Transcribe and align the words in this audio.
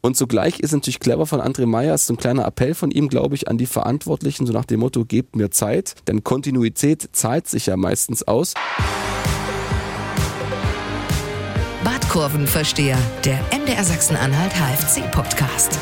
Und 0.00 0.16
zugleich 0.16 0.60
ist 0.60 0.72
natürlich 0.72 1.00
clever 1.00 1.26
von 1.26 1.40
André 1.40 1.66
Meyer, 1.66 1.94
ist 1.94 2.06
so 2.06 2.14
ein 2.14 2.18
kleiner 2.18 2.46
Appell 2.46 2.74
von 2.74 2.90
ihm, 2.90 3.08
glaube 3.08 3.34
ich, 3.34 3.48
an 3.48 3.58
die 3.58 3.66
Verantwortlichen, 3.66 4.46
so 4.46 4.52
nach 4.52 4.64
dem 4.64 4.80
Motto, 4.80 5.04
gebt 5.04 5.34
mir 5.34 5.50
Zeit, 5.50 5.94
denn 6.06 6.22
Kontinuität 6.22 7.08
zahlt 7.12 7.48
sich 7.48 7.66
ja 7.66 7.76
meistens 7.76 8.26
aus. 8.26 8.54
Badkurvenversteher, 11.84 12.98
der 13.24 13.40
MDR 13.52 13.84
Sachsen-Anhalt 13.84 14.52
HFC-Podcast. 14.54 15.78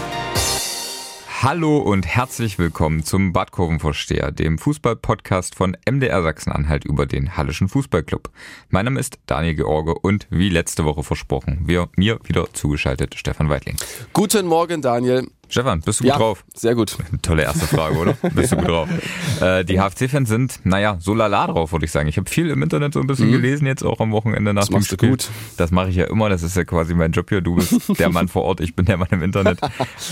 Hallo 1.42 1.76
und 1.76 2.06
herzlich 2.06 2.58
willkommen 2.58 3.04
zum 3.04 3.34
Badkurvenvorsteher, 3.34 4.32
dem 4.32 4.56
Fußball-Podcast 4.56 5.54
von 5.54 5.76
MDR 5.88 6.22
Sachsen-Anhalt 6.22 6.86
über 6.86 7.04
den 7.04 7.36
Hallischen 7.36 7.68
Fußballclub. 7.68 8.30
Mein 8.70 8.86
Name 8.86 8.98
ist 8.98 9.18
Daniel 9.26 9.54
George 9.54 9.94
und 10.00 10.26
wie 10.30 10.48
letzte 10.48 10.86
Woche 10.86 11.02
versprochen, 11.02 11.60
wir 11.66 11.90
mir 11.96 12.18
wieder 12.24 12.46
zugeschaltet 12.54 13.16
Stefan 13.16 13.50
Weidling. 13.50 13.76
Guten 14.14 14.46
Morgen, 14.46 14.80
Daniel. 14.80 15.28
Stefan, 15.48 15.80
bist 15.80 16.00
du 16.00 16.04
gut 16.04 16.12
ja, 16.12 16.18
drauf? 16.18 16.44
Sehr 16.54 16.74
gut. 16.74 16.96
Tolle 17.22 17.42
erste 17.42 17.66
Frage, 17.66 17.96
oder? 17.96 18.12
bist 18.34 18.52
du 18.52 18.56
gut 18.56 18.68
drauf? 18.68 18.88
Äh, 19.40 19.64
die 19.66 19.78
HFC-Fans 19.78 20.28
sind, 20.30 20.60
naja, 20.64 20.96
so 20.98 21.12
lala 21.12 21.46
drauf, 21.46 21.72
würde 21.72 21.84
ich 21.84 21.90
sagen. 21.90 22.08
Ich 22.08 22.16
habe 22.16 22.28
viel 22.28 22.48
im 22.48 22.62
Internet 22.62 22.94
so 22.94 23.00
ein 23.00 23.06
bisschen 23.06 23.28
mhm. 23.28 23.32
gelesen, 23.32 23.66
jetzt 23.66 23.82
auch 23.82 24.00
am 24.00 24.10
Wochenende 24.10 24.54
nach 24.54 24.62
das 24.62 24.70
dem 24.70 24.82
Spiel. 24.82 24.96
Du 24.96 25.08
gut. 25.08 25.28
Das 25.58 25.70
mache 25.70 25.90
ich 25.90 25.96
ja 25.96 26.06
immer, 26.06 26.30
das 26.30 26.42
ist 26.42 26.56
ja 26.56 26.64
quasi 26.64 26.94
mein 26.94 27.12
Job 27.12 27.28
hier. 27.28 27.42
Du 27.42 27.56
bist 27.56 27.98
der 27.98 28.08
Mann 28.08 28.28
vor 28.28 28.44
Ort, 28.44 28.60
ich 28.60 28.74
bin 28.74 28.86
der 28.86 28.96
Mann 28.96 29.08
im 29.10 29.22
Internet. 29.22 29.58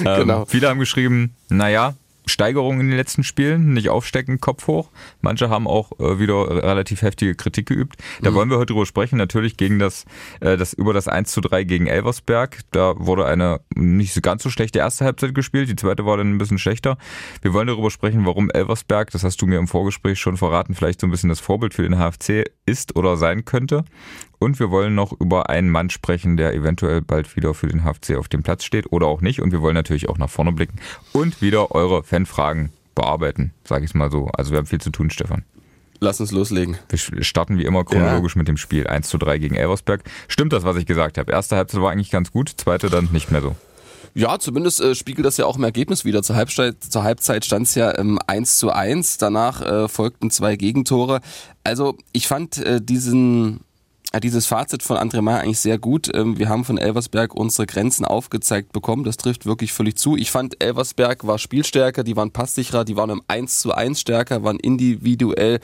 Ähm, 0.05 0.21
genau. 0.21 0.45
Viele 0.45 0.69
haben 0.69 0.79
geschrieben, 0.79 1.35
naja, 1.49 1.95
Steigerung 2.27 2.81
in 2.81 2.89
den 2.89 2.97
letzten 2.97 3.25
Spielen, 3.25 3.73
nicht 3.75 3.89
aufstecken, 3.89 4.41
Kopf 4.41 4.67
hoch. 4.67 4.91
Manche 5.21 5.51
haben 5.51 5.67
auch 5.67 5.93
äh, 5.99 6.19
wieder 6.19 6.63
relativ 6.63 7.03
heftige 7.03 7.35
Kritik 7.35 7.67
geübt. 7.67 7.97
Da 8.23 8.31
mhm. 8.31 8.35
wollen 8.35 8.51
wir 8.51 8.57
heute 8.57 8.73
drüber 8.73 8.87
sprechen, 8.87 9.17
natürlich 9.17 9.57
gegen 9.57 9.79
das, 9.79 10.05
äh, 10.41 10.57
das 10.57 10.73
über 10.73 10.93
das 10.93 11.09
1 11.09 11.31
zu 11.31 11.41
3 11.41 11.65
gegen 11.65 11.87
Elversberg. 11.87 12.61
Da 12.71 12.95
wurde 12.97 13.27
eine 13.27 13.61
nicht 13.75 14.15
so 14.15 14.21
ganz 14.21 14.43
so 14.43 14.51
schlechte 14.51 14.79
erste 14.79 15.05
Halbzeit 15.05 15.35
gespielt, 15.35 15.69
die 15.69 15.77
zweite 15.77 16.07
war 16.07 16.17
dann 16.17 16.35
ein 16.35 16.39
bisschen 16.39 16.59
schlechter. 16.59 16.97
Wir 17.43 17.53
wollen 17.53 17.67
darüber 17.67 17.91
sprechen, 17.91 18.25
warum 18.27 18.51
Elversberg, 18.51 19.11
das 19.11 19.25
hast 19.25 19.41
du 19.43 19.47
mir 19.47 19.59
im 19.59 19.69
Vorgespräch 19.69 20.19
schon 20.19 20.37
verraten, 20.37 20.75
vielleicht 20.75 21.01
so 21.01 21.07
ein 21.07 21.11
bisschen 21.11 21.29
das 21.29 21.41
Vorbild 21.41 21.75
für 21.75 21.83
den 21.83 21.99
HFC 21.99 22.51
ist 22.67 22.97
oder 22.97 23.17
sein 23.17 23.45
könnte. 23.45 23.85
Und 24.45 24.61
wir 24.61 24.71
wollen 24.71 24.95
noch 24.95 25.19
über 25.19 25.49
einen 25.49 25.71
Mann 25.71 25.89
sprechen, 25.89 26.37
der 26.37 26.53
eventuell 26.53 27.01
bald 27.01 27.35
wieder 27.35 27.55
für 27.55 27.67
den 27.67 27.83
HFC 27.83 28.17
auf 28.19 28.29
dem 28.29 28.43
Platz 28.43 28.63
steht 28.63 28.93
oder 28.93 29.07
auch 29.07 29.23
nicht. 29.23 29.41
Und 29.41 29.53
wir 29.53 29.63
wollen 29.63 29.75
natürlich 29.75 30.11
auch 30.11 30.19
nach 30.19 30.29
vorne 30.29 30.53
blicken 30.53 30.79
und 31.15 31.41
wieder 31.41 31.75
eure 31.75 32.03
Fanfragen 32.03 32.71
bearbeiten, 32.95 33.55
sage 33.67 33.87
ich 33.87 33.93
es 33.93 33.95
mal 33.95 34.11
so. 34.11 34.27
Also 34.35 34.51
wir 34.51 34.59
haben 34.59 34.67
viel 34.67 34.83
zu 34.83 34.91
tun, 34.91 35.09
Stefan. 35.09 35.45
Lass 36.01 36.21
uns 36.21 36.31
loslegen. 36.31 36.77
Wir 36.91 37.25
starten 37.25 37.57
wie 37.57 37.65
immer 37.65 37.85
chronologisch 37.85 38.35
ja. 38.35 38.39
mit 38.41 38.49
dem 38.49 38.59
Spiel 38.59 38.87
1 38.87 39.09
zu 39.09 39.17
3 39.17 39.39
gegen 39.39 39.55
Elversberg. 39.55 40.03
Stimmt 40.29 40.53
das, 40.53 40.63
was 40.63 40.77
ich 40.77 40.85
gesagt 40.85 41.17
habe? 41.17 41.33
Erste 41.33 41.57
Halbzeit 41.57 41.81
war 41.81 41.91
eigentlich 41.91 42.11
ganz 42.11 42.31
gut, 42.31 42.53
zweite 42.55 42.91
dann 42.91 43.09
nicht 43.13 43.31
mehr 43.31 43.41
so. 43.41 43.57
Ja, 44.13 44.39
zumindest 44.39 44.83
äh, 44.83 44.95
spiegelt 44.95 45.25
das 45.25 45.39
ja 45.39 45.47
auch 45.47 45.57
im 45.57 45.65
Ergebnis 45.65 46.05
wieder. 46.05 46.23
Zur 46.23 46.37
Halbzeit, 46.37 46.85
zur 46.85 47.03
Halbzeit 47.03 47.47
stand 47.47 47.67
es 47.67 47.77
ja 47.77 47.99
ähm, 47.99 48.19
1 48.27 48.59
zu 48.59 48.71
1. 48.71 49.17
Danach 49.17 49.63
äh, 49.63 49.89
folgten 49.89 50.31
zwei 50.31 50.57
Gegentore. 50.57 51.23
Also 51.65 51.97
ich 52.13 52.29
fand 52.29 52.59
äh, 52.59 52.83
diesen 52.83 53.61
dieses 54.21 54.47
Fazit 54.47 54.83
von 54.83 54.97
André 54.97 55.23
Meyer 55.23 55.41
eigentlich 55.41 55.61
sehr 55.61 55.79
gut. 55.79 56.11
Ähm, 56.15 56.39
wir 56.39 56.49
haben 56.49 56.65
von 56.65 56.79
Elversberg 56.79 57.35
unsere 57.35 57.67
Grenzen 57.67 58.05
aufgezeigt 58.05 58.73
bekommen. 58.73 59.05
Das 59.05 59.17
trifft 59.17 59.47
wirklich 59.47 59.73
völlig 59.73 59.97
zu. 59.97 60.17
Ich 60.17 60.31
fand, 60.31 60.63
Elversberg 60.63 61.27
war 61.27 61.39
spielstärker, 61.39 62.05
die 62.05 62.17
waren 62.17 62.31
passsicherer, 62.31 62.85
die 62.85 62.97
waren 62.97 63.11
im 63.11 63.23
1 63.29 63.61
zu 63.61 63.73
1 63.73 64.01
stärker, 64.01 64.43
waren 64.43 64.59
individuell 64.59 65.61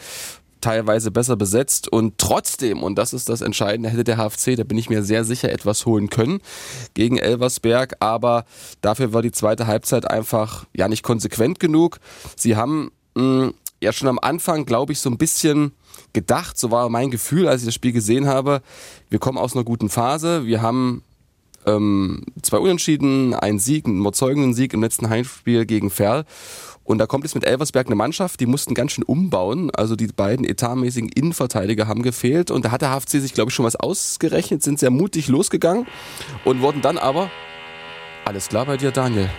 teilweise 0.61 1.11
besser 1.11 1.37
besetzt 1.37 1.89
und 1.89 2.19
trotzdem, 2.19 2.83
und 2.83 2.97
das 2.97 3.13
ist 3.13 3.29
das 3.29 3.41
Entscheidende, 3.41 3.89
hätte 3.89 4.05
der 4.05 4.19
HFC, 4.19 4.57
da 4.57 4.65
bin 4.65 4.79
ich 4.79 4.91
mir 4.91 5.03
sehr 5.03 5.25
sicher, 5.25 5.51
etwas 5.51 5.87
holen 5.87 6.11
können 6.11 6.41
gegen 6.95 7.17
Elversberg, 7.17 7.97
aber 8.01 8.45
dafür 8.81 9.13
war 9.13 9.23
die 9.23 9.33
zweite 9.33 9.67
Halbzeit 9.67 10.11
einfach 10.11 10.67
ja 10.75 10.89
nicht 10.89 11.03
konsequent 11.03 11.61
genug. 11.61 11.99
Sie 12.37 12.57
haben 12.57 12.93
mh, 13.15 13.23
mm, 13.23 13.55
ja 13.83 13.93
schon 13.93 14.09
am 14.09 14.19
Anfang, 14.19 14.67
glaube 14.67 14.93
ich, 14.93 15.01
so 15.01 15.09
ein 15.09 15.19
bisschen 15.19 15.73
gedacht, 16.13 16.59
so 16.59 16.71
war 16.71 16.89
mein 16.89 17.11
Gefühl, 17.11 17.49
als 17.49 17.63
ich 17.63 17.67
das 17.67 17.75
Spiel 17.75 17.93
gesehen 17.93 18.27
habe. 18.27 18.63
Wir 19.09 19.19
kommen 19.19 19.39
aus 19.39 19.55
einer 19.55 19.65
guten 19.65 19.89
Phase, 19.89 20.47
wir 20.47 20.63
haben 20.63 21.03
ähm, 21.67 22.25
zwei 22.43 22.59
Unentschieden, 22.59 23.35
einen 23.35 23.59
Sieg, 23.59 23.87
einen 23.87 24.01
überzeugenden 24.01 24.55
Sieg 24.55 24.73
im 24.73 24.83
letzten 24.83 25.09
Heimspiel 25.09 25.67
gegen 25.67 25.91
Ferl. 25.91 26.25
Und 26.85 26.99
da 26.99 27.07
kommt 27.07 27.25
jetzt 27.25 27.35
mit 27.35 27.45
Elversberg 27.45 27.87
eine 27.87 27.95
Mannschaft, 27.95 28.41
die 28.41 28.47
mussten 28.47 28.75
ganz 28.75 28.93
schön 28.93 29.05
umbauen. 29.05 29.71
Also 29.71 29.95
die 29.95 30.09
beiden 30.09 30.45
etatmäßigen 30.45 31.09
Innenverteidiger 31.09 31.87
haben 31.87 32.03
gefehlt. 32.03 32.51
Und 32.51 32.65
da 32.65 32.73
hat 32.73 32.83
der 32.83 32.91
HFC 32.91 33.21
sich, 33.21 33.33
glaube 33.33 33.51
ich, 33.51 33.55
schon 33.55 33.65
was 33.65 33.77
ausgerechnet, 33.77 34.63
sind 34.63 34.79
sehr 34.81 34.91
mutig 34.91 35.29
losgegangen 35.29 35.87
und 36.45 36.63
wurden 36.63 36.83
dann 36.83 36.99
aber. 36.99 37.31
Alles 38.25 38.49
klar 38.49 38.67
bei 38.67 38.77
dir, 38.77 38.91
Daniel. 38.91 39.31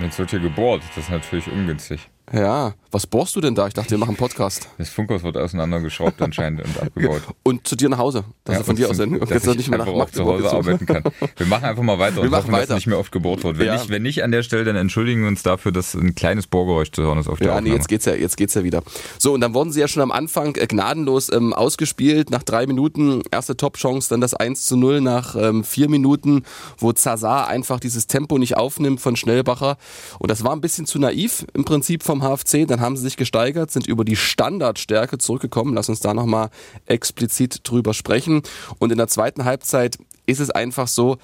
Jetzt 0.00 0.18
wird 0.18 0.30
hier 0.30 0.40
gebohrt. 0.40 0.82
Das 0.94 1.04
ist 1.04 1.10
natürlich 1.10 1.50
ungünstig. 1.50 2.08
Ja, 2.32 2.74
was 2.90 3.06
bohrst 3.06 3.36
du 3.36 3.40
denn 3.40 3.54
da? 3.54 3.66
Ich 3.66 3.74
dachte, 3.74 3.90
wir 3.90 3.98
machen 3.98 4.10
einen 4.10 4.16
Podcast. 4.16 4.68
Das 4.78 4.88
Funkhaus 4.88 5.22
wird 5.22 5.36
auseinandergeschraubt 5.36 6.20
anscheinend 6.22 6.62
und 6.64 6.80
abgebaut. 6.80 7.22
Und 7.42 7.66
zu 7.66 7.76
dir 7.76 7.88
nach 7.88 7.98
Hause, 7.98 8.24
dass 8.44 8.54
ja, 8.54 8.58
du 8.60 8.64
von 8.64 8.76
dir 8.76 8.90
aus 8.90 8.98
und 8.98 9.30
jetzt 9.30 9.46
nicht 9.46 9.68
mehr 9.68 9.78
nach 9.78 9.86
Magdeburg 9.86 10.12
zu 10.12 10.24
Hause 10.24 10.50
arbeiten 10.50 10.86
kann. 10.86 11.02
Wir 11.36 11.46
machen 11.46 11.64
einfach 11.64 11.82
mal 11.82 11.98
weiter 11.98 12.16
wir 12.16 12.22
und 12.24 12.30
machen 12.30 12.42
hoffen, 12.44 12.52
weiter. 12.52 12.66
dass 12.66 12.76
nicht 12.76 12.86
mehr 12.86 12.98
oft 12.98 13.12
gebohrt 13.12 13.44
wird. 13.44 13.58
Wenn, 13.58 13.66
ja. 13.66 13.74
nicht, 13.74 13.88
wenn 13.88 14.02
nicht 14.02 14.22
an 14.22 14.30
der 14.30 14.42
Stelle, 14.42 14.64
dann 14.64 14.76
entschuldigen 14.76 15.22
wir 15.22 15.28
uns 15.28 15.42
dafür, 15.42 15.72
dass 15.72 15.94
ein 15.94 16.14
kleines 16.14 16.46
Bohrgeräusch 16.46 16.90
zu 16.92 17.02
hören 17.02 17.18
ist 17.18 17.28
auf 17.28 17.38
der 17.38 17.48
Ja, 17.48 17.52
Aufnahme. 17.54 17.68
nee, 17.70 17.74
jetzt 17.76 17.88
geht's 17.88 18.04
ja, 18.04 18.14
jetzt 18.14 18.36
geht's 18.36 18.54
ja 18.54 18.64
wieder. 18.64 18.82
So, 19.18 19.32
und 19.32 19.40
dann 19.40 19.54
wurden 19.54 19.72
sie 19.72 19.80
ja 19.80 19.88
schon 19.88 20.02
am 20.02 20.12
Anfang 20.12 20.54
äh, 20.56 20.66
gnadenlos 20.66 21.30
ähm, 21.32 21.52
ausgespielt. 21.52 22.30
Nach 22.30 22.42
drei 22.42 22.66
Minuten 22.66 23.22
erste 23.30 23.56
Top-Chance, 23.56 24.08
dann 24.10 24.20
das 24.20 24.34
1 24.34 24.64
zu 24.66 24.76
0 24.76 25.00
nach 25.00 25.36
ähm, 25.36 25.64
vier 25.64 25.88
Minuten, 25.88 26.44
wo 26.78 26.92
Zazar 26.92 27.48
einfach 27.48 27.80
dieses 27.80 28.06
Tempo 28.06 28.38
nicht 28.38 28.56
aufnimmt 28.56 29.00
von 29.00 29.16
Schnellbacher. 29.16 29.76
Und 30.18 30.30
das 30.30 30.44
war 30.44 30.52
ein 30.52 30.60
bisschen 30.60 30.86
zu 30.86 30.98
naiv 30.98 31.46
im 31.54 31.64
Prinzip 31.64 32.02
vom 32.14 32.22
HFC. 32.22 32.66
Dann 32.66 32.80
haben 32.80 32.96
sie 32.96 33.02
sich 33.02 33.16
gesteigert, 33.16 33.70
sind 33.70 33.86
über 33.86 34.04
die 34.04 34.16
Standardstärke 34.16 35.18
zurückgekommen. 35.18 35.74
Lass 35.74 35.88
uns 35.88 36.00
da 36.00 36.14
nochmal 36.14 36.50
explizit 36.86 37.60
drüber 37.64 37.94
sprechen. 37.94 38.42
Und 38.78 38.92
in 38.92 38.98
der 38.98 39.08
zweiten 39.08 39.44
Halbzeit 39.44 39.98
ist 40.26 40.40
es 40.40 40.50
einfach 40.50 40.88
so, 40.88 41.18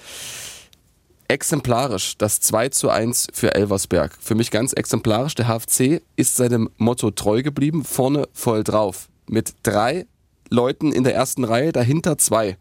exemplarisch 1.27 2.17
das 2.17 2.41
2 2.41 2.69
zu 2.69 2.89
1 2.89 3.27
für 3.31 3.55
Elversberg. 3.55 4.17
Für 4.19 4.35
mich 4.35 4.51
ganz 4.51 4.73
exemplarisch. 4.73 5.35
Der 5.35 5.47
HFC 5.47 6.01
ist 6.17 6.35
seinem 6.35 6.69
Motto 6.77 7.11
treu 7.11 7.41
geblieben, 7.41 7.85
vorne 7.85 8.27
voll 8.33 8.65
drauf. 8.65 9.07
Mit 9.27 9.53
drei 9.63 10.05
Leuten 10.49 10.91
in 10.91 11.05
der 11.05 11.15
ersten 11.15 11.45
Reihe, 11.45 11.71
dahinter 11.71 12.17
zwei 12.17 12.57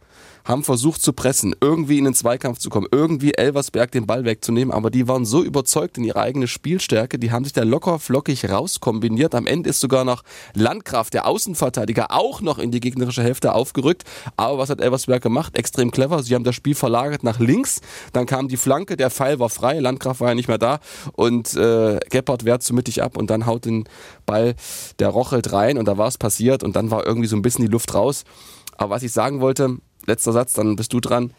haben 0.51 0.65
versucht 0.65 1.01
zu 1.01 1.13
pressen, 1.13 1.55
irgendwie 1.61 1.99
in 1.99 2.05
den 2.05 2.15
Zweikampf 2.15 2.59
zu 2.59 2.69
kommen, 2.71 2.89
irgendwie 2.91 3.33
Elversberg 3.35 3.93
den 3.93 4.07
Ball 4.07 4.25
wegzunehmen, 4.25 4.75
aber 4.75 4.91
die 4.91 5.09
waren 5.09 5.25
so 5.25 5.43
überzeugt 5.43 5.97
in 5.97 6.05
ihre 6.05 6.21
eigene 6.21 6.49
Spielstärke, 6.49 7.19
die 7.19 7.31
haben 7.31 7.45
sich 7.45 7.53
da 7.53 7.63
locker 7.63 7.99
flockig 7.99 8.51
rauskombiniert. 8.51 9.35
Am 9.35 9.47
Ende 9.47 9.71
ist 9.71 9.81
sogar 9.81 10.05
noch 10.05 10.23
Landkraft, 10.55 11.15
der 11.15 11.27
Außenverteidiger, 11.27 12.09
auch 12.11 12.41
noch 12.41 12.59
in 12.59 12.71
die 12.71 12.81
gegnerische 12.81 13.23
Hälfte 13.23 13.55
aufgerückt. 13.55 14.05
Aber 14.37 14.59
was 14.59 14.71
hat 14.71 14.81
Elversberg 14.81 15.23
gemacht? 15.23 15.57
Extrem 15.57 15.91
clever. 15.91 16.23
Sie 16.23 16.35
haben 16.35 16.45
das 16.45 16.55
Spiel 16.57 16.75
verlagert 16.75 17.23
nach 17.23 17.39
links, 17.39 17.81
dann 18.13 18.27
kam 18.27 18.49
die 18.49 18.57
Flanke, 18.57 18.97
der 18.97 19.11
Pfeil 19.11 19.39
war 19.39 19.51
frei, 19.51 19.79
Landkraft 19.79 20.21
war 20.21 20.31
ja 20.31 20.35
nicht 20.35 20.49
mehr 20.49 20.59
da 20.59 20.81
und 21.13 21.55
äh, 21.55 22.01
Gebhardt 22.11 22.45
wehrt 22.45 22.63
zu 22.63 22.75
mittig 22.75 23.03
ab 23.03 23.17
und 23.17 23.31
dann 23.31 23.47
haut 23.47 23.65
den 23.65 23.85
Ball 24.27 24.55
der 24.99 25.09
Rochelt 25.09 25.53
rein 25.53 25.79
und 25.79 25.87
da 25.87 25.97
war 25.97 26.09
es 26.09 26.19
passiert 26.19 26.65
und 26.65 26.75
dann 26.75 26.91
war 26.91 27.07
irgendwie 27.07 27.29
so 27.29 27.37
ein 27.37 27.43
bisschen 27.43 27.65
die 27.65 27.71
Luft 27.71 27.95
raus. 27.95 28.25
Aber 28.77 28.95
was 28.95 29.03
ich 29.03 29.13
sagen 29.13 29.41
wollte, 29.41 29.77
letzter 30.11 30.33
Satz, 30.33 30.53
dann 30.53 30.77
bist 30.77 30.93
du 30.93 31.01
dran. 31.01 31.33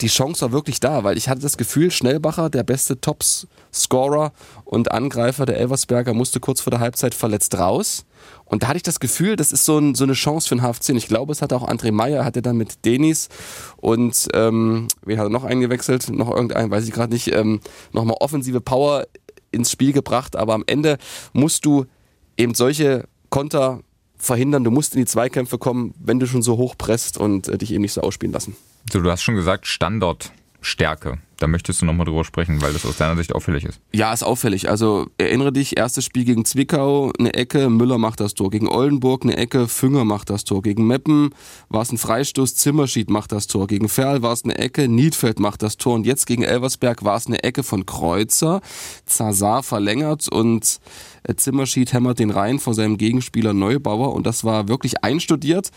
Die 0.00 0.08
Chance 0.08 0.42
war 0.42 0.52
wirklich 0.52 0.80
da, 0.80 1.04
weil 1.04 1.16
ich 1.16 1.28
hatte 1.28 1.40
das 1.40 1.56
Gefühl, 1.56 1.90
Schnellbacher, 1.90 2.50
der 2.50 2.64
beste 2.64 3.00
Tops-Scorer 3.00 4.32
und 4.64 4.90
Angreifer 4.90 5.46
der 5.46 5.56
Elversberger, 5.58 6.14
musste 6.14 6.40
kurz 6.40 6.60
vor 6.60 6.72
der 6.72 6.80
Halbzeit 6.80 7.14
verletzt 7.14 7.56
raus. 7.56 8.04
Und 8.44 8.62
da 8.62 8.68
hatte 8.68 8.78
ich 8.78 8.82
das 8.82 8.98
Gefühl, 8.98 9.36
das 9.36 9.52
ist 9.52 9.64
so, 9.64 9.78
ein, 9.78 9.94
so 9.94 10.04
eine 10.04 10.14
Chance 10.14 10.48
für 10.48 10.56
den 10.56 10.62
HFC. 10.62 10.90
Ich 10.90 11.06
glaube, 11.06 11.32
es 11.32 11.42
hatte 11.42 11.54
auch 11.54 11.68
André 11.68 11.92
Meyer, 11.92 12.24
hatte 12.24 12.42
dann 12.42 12.56
mit 12.56 12.84
Denis 12.84 13.28
und 13.76 14.28
ähm, 14.34 14.88
wen 15.04 15.18
hat 15.18 15.26
er 15.26 15.30
noch 15.30 15.44
eingewechselt? 15.44 16.08
Noch 16.10 16.30
irgendeinen, 16.30 16.70
weiß 16.70 16.84
ich 16.84 16.92
gerade 16.92 17.12
nicht, 17.12 17.32
ähm, 17.32 17.60
nochmal 17.92 18.16
offensive 18.18 18.60
Power 18.60 19.06
ins 19.52 19.70
Spiel 19.70 19.92
gebracht. 19.92 20.34
Aber 20.34 20.54
am 20.54 20.64
Ende 20.66 20.98
musst 21.32 21.64
du 21.64 21.86
eben 22.36 22.54
solche 22.54 23.04
Konter 23.30 23.80
verhindern. 24.24 24.64
Du 24.64 24.70
musst 24.70 24.94
in 24.94 25.00
die 25.00 25.06
Zweikämpfe 25.06 25.58
kommen, 25.58 25.94
wenn 25.98 26.18
du 26.18 26.26
schon 26.26 26.42
so 26.42 26.56
hoch 26.56 26.76
presst 26.76 27.18
und 27.18 27.48
äh, 27.48 27.58
dich 27.58 27.72
eben 27.72 27.82
nicht 27.82 27.92
so 27.92 28.00
ausspielen 28.00 28.32
lassen. 28.32 28.56
So, 28.92 29.00
du 29.00 29.10
hast 29.10 29.22
schon 29.22 29.34
gesagt, 29.34 29.66
Standortstärke. 30.64 31.18
Da 31.38 31.48
möchtest 31.48 31.82
du 31.82 31.86
nochmal 31.86 32.06
drüber 32.06 32.24
sprechen, 32.24 32.62
weil 32.62 32.72
das 32.72 32.86
aus 32.86 32.96
deiner 32.96 33.16
Sicht 33.16 33.34
auffällig 33.34 33.64
ist. 33.64 33.80
Ja, 33.92 34.12
ist 34.12 34.22
auffällig. 34.22 34.70
Also 34.70 35.08
erinnere 35.18 35.52
dich, 35.52 35.76
erstes 35.76 36.04
Spiel 36.04 36.24
gegen 36.24 36.44
Zwickau, 36.44 37.12
eine 37.18 37.34
Ecke, 37.34 37.68
Müller 37.68 37.98
macht 37.98 38.20
das 38.20 38.34
Tor. 38.34 38.50
Gegen 38.50 38.68
Oldenburg 38.68 39.24
eine 39.24 39.36
Ecke, 39.36 39.68
Fünger 39.68 40.04
macht 40.04 40.30
das 40.30 40.44
Tor. 40.44 40.62
Gegen 40.62 40.86
Meppen 40.86 41.34
war 41.68 41.82
es 41.82 41.92
ein 41.92 41.98
Freistoß, 41.98 42.54
Zimmerschied 42.54 43.10
macht 43.10 43.32
das 43.32 43.46
Tor. 43.46 43.66
Gegen 43.66 43.88
Ferl 43.88 44.22
war 44.22 44.32
es 44.32 44.44
eine 44.44 44.56
Ecke, 44.56 44.88
Niedfeld 44.88 45.40
macht 45.40 45.62
das 45.62 45.76
Tor. 45.76 45.94
Und 45.94 46.06
jetzt 46.06 46.26
gegen 46.26 46.44
Elversberg 46.44 47.04
war 47.04 47.16
es 47.16 47.26
eine 47.26 47.42
Ecke 47.42 47.62
von 47.62 47.84
Kreuzer. 47.84 48.60
Zazar 49.04 49.62
verlängert 49.62 50.28
und 50.28 50.80
äh, 51.24 51.34
Zimmerschied 51.34 51.92
hämmert 51.92 52.20
den 52.20 52.30
rein 52.30 52.58
vor 52.58 52.74
seinem 52.74 52.96
Gegenspieler 52.96 53.52
Neubauer. 53.52 54.14
Und 54.14 54.26
das 54.26 54.44
war 54.44 54.68
wirklich 54.68 55.02
einstudiert. 55.02 55.70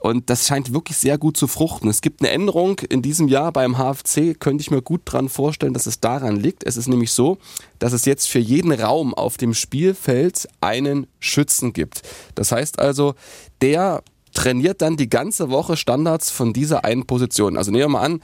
Und 0.00 0.30
das 0.30 0.46
scheint 0.46 0.72
wirklich 0.72 0.96
sehr 0.96 1.18
gut 1.18 1.36
zu 1.36 1.46
fruchten. 1.46 1.88
Es 1.88 2.00
gibt 2.00 2.20
eine 2.20 2.30
Änderung 2.30 2.78
in 2.88 3.02
diesem 3.02 3.28
Jahr 3.28 3.52
beim 3.52 3.76
HFC, 3.76 4.38
könnte 4.40 4.62
ich 4.62 4.70
mir 4.70 4.80
gut 4.80 5.02
dran 5.04 5.28
vorstellen, 5.28 5.74
dass 5.74 5.86
es 5.86 6.00
daran 6.00 6.36
liegt. 6.36 6.64
Es 6.64 6.78
ist 6.78 6.88
nämlich 6.88 7.12
so, 7.12 7.38
dass 7.78 7.92
es 7.92 8.06
jetzt 8.06 8.28
für 8.28 8.38
jeden 8.38 8.72
Raum 8.72 9.12
auf 9.12 9.36
dem 9.36 9.52
Spielfeld 9.52 10.48
einen 10.62 11.06
Schützen 11.18 11.74
gibt. 11.74 12.02
Das 12.34 12.50
heißt 12.50 12.78
also, 12.78 13.14
der 13.60 14.02
trainiert 14.40 14.80
dann 14.80 14.96
die 14.96 15.10
ganze 15.10 15.50
Woche 15.50 15.76
Standards 15.76 16.30
von 16.30 16.54
dieser 16.54 16.82
einen 16.86 17.04
Position. 17.04 17.58
Also 17.58 17.70
nehmen 17.70 17.82
wir 17.82 17.88
mal 17.88 18.00
an, 18.00 18.20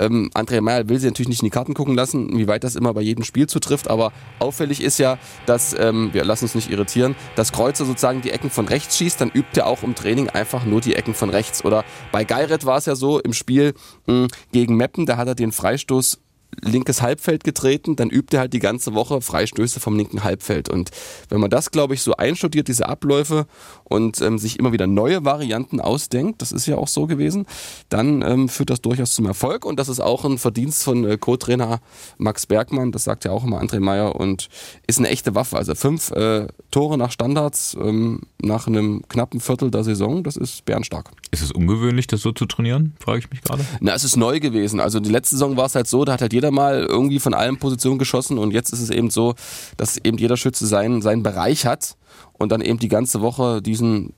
ähm, 0.00 0.28
André 0.34 0.60
Meyer 0.60 0.88
will 0.88 0.98
sie 0.98 1.06
natürlich 1.06 1.28
nicht 1.28 1.42
in 1.42 1.46
die 1.46 1.50
Karten 1.50 1.74
gucken 1.74 1.94
lassen, 1.94 2.36
wie 2.36 2.48
weit 2.48 2.64
das 2.64 2.74
immer 2.74 2.92
bei 2.92 3.02
jedem 3.02 3.22
Spiel 3.22 3.46
zutrifft, 3.46 3.88
aber 3.88 4.12
auffällig 4.40 4.82
ist 4.82 4.98
ja, 4.98 5.16
dass, 5.46 5.72
ähm, 5.78 6.10
wir 6.12 6.24
lassen 6.24 6.46
uns 6.46 6.56
nicht 6.56 6.72
irritieren, 6.72 7.14
dass 7.36 7.52
Kreuzer 7.52 7.84
sozusagen 7.84 8.20
die 8.20 8.32
Ecken 8.32 8.50
von 8.50 8.66
rechts 8.66 8.96
schießt, 8.96 9.20
dann 9.20 9.30
übt 9.30 9.60
er 9.60 9.68
auch 9.68 9.84
im 9.84 9.94
Training 9.94 10.28
einfach 10.28 10.64
nur 10.64 10.80
die 10.80 10.96
Ecken 10.96 11.14
von 11.14 11.30
rechts. 11.30 11.64
Oder 11.64 11.84
bei 12.10 12.24
Geiret 12.24 12.66
war 12.66 12.78
es 12.78 12.86
ja 12.86 12.96
so 12.96 13.20
im 13.20 13.32
Spiel 13.32 13.74
mh, 14.06 14.26
gegen 14.50 14.74
Meppen, 14.76 15.06
da 15.06 15.18
hat 15.18 15.28
er 15.28 15.36
den 15.36 15.52
Freistoß 15.52 16.18
linkes 16.62 17.02
Halbfeld 17.02 17.44
getreten, 17.44 17.96
dann 17.96 18.10
übt 18.10 18.36
er 18.36 18.40
halt 18.40 18.52
die 18.52 18.58
ganze 18.58 18.94
Woche 18.94 19.20
Freistöße 19.20 19.80
vom 19.80 19.96
linken 19.96 20.24
Halbfeld. 20.24 20.68
Und 20.68 20.90
wenn 21.28 21.40
man 21.40 21.50
das, 21.50 21.70
glaube 21.70 21.94
ich, 21.94 22.02
so 22.02 22.14
einstudiert, 22.16 22.68
diese 22.68 22.88
Abläufe 22.88 23.46
und 23.84 24.20
ähm, 24.20 24.38
sich 24.38 24.58
immer 24.58 24.72
wieder 24.72 24.86
neue 24.86 25.24
Varianten 25.24 25.80
ausdenkt, 25.80 26.42
das 26.42 26.52
ist 26.52 26.66
ja 26.66 26.76
auch 26.76 26.88
so 26.88 27.06
gewesen, 27.06 27.46
dann 27.88 28.22
ähm, 28.22 28.48
führt 28.48 28.70
das 28.70 28.80
durchaus 28.80 29.12
zum 29.12 29.26
Erfolg. 29.26 29.64
Und 29.64 29.78
das 29.78 29.88
ist 29.88 30.00
auch 30.00 30.24
ein 30.24 30.38
Verdienst 30.38 30.82
von 30.82 31.04
äh, 31.04 31.16
Co-Trainer 31.18 31.80
Max 32.18 32.46
Bergmann, 32.46 32.92
das 32.92 33.04
sagt 33.04 33.24
ja 33.24 33.30
auch 33.30 33.44
immer 33.44 33.60
André 33.60 33.80
Meyer 33.80 34.16
und 34.16 34.48
ist 34.86 34.98
eine 34.98 35.08
echte 35.08 35.34
Waffe. 35.34 35.56
Also 35.56 35.74
fünf 35.74 36.10
äh, 36.10 36.46
Tore 36.70 36.98
nach 36.98 37.12
Standards 37.12 37.76
ähm, 37.80 38.22
nach 38.42 38.66
einem 38.66 39.02
knappen 39.08 39.40
Viertel 39.40 39.70
der 39.70 39.84
Saison, 39.84 40.22
das 40.22 40.36
ist 40.36 40.64
bärenstark. 40.64 41.10
Ist 41.30 41.42
es 41.42 41.52
ungewöhnlich, 41.52 42.06
das 42.06 42.20
so 42.20 42.32
zu 42.32 42.46
trainieren, 42.46 42.94
frage 42.98 43.20
ich 43.20 43.30
mich 43.30 43.42
gerade? 43.42 43.64
Na, 43.80 43.94
es 43.94 44.04
ist 44.04 44.16
neu 44.16 44.40
gewesen. 44.40 44.80
Also 44.80 45.00
die 45.00 45.10
letzte 45.10 45.36
Saison 45.36 45.56
war 45.56 45.66
es 45.66 45.74
halt 45.74 45.86
so, 45.86 46.04
da 46.04 46.14
hat 46.14 46.22
halt 46.22 46.32
jeder 46.32 46.39
mal 46.50 46.86
irgendwie 46.88 47.18
von 47.20 47.34
allen 47.34 47.58
Positionen 47.58 47.98
geschossen 47.98 48.38
und 48.38 48.52
jetzt 48.52 48.72
ist 48.72 48.80
es 48.80 48.90
eben 48.90 49.10
so, 49.10 49.34
dass 49.76 49.98
eben 49.98 50.18
jeder 50.18 50.36
Schütze 50.36 50.66
seinen, 50.66 51.02
seinen 51.02 51.22
Bereich 51.22 51.66
hat 51.66 51.96
und 52.32 52.50
dann 52.52 52.62
eben 52.62 52.78
die 52.78 52.88
ganze 52.88 53.20
Woche 53.20 53.60
diesen 53.60 54.14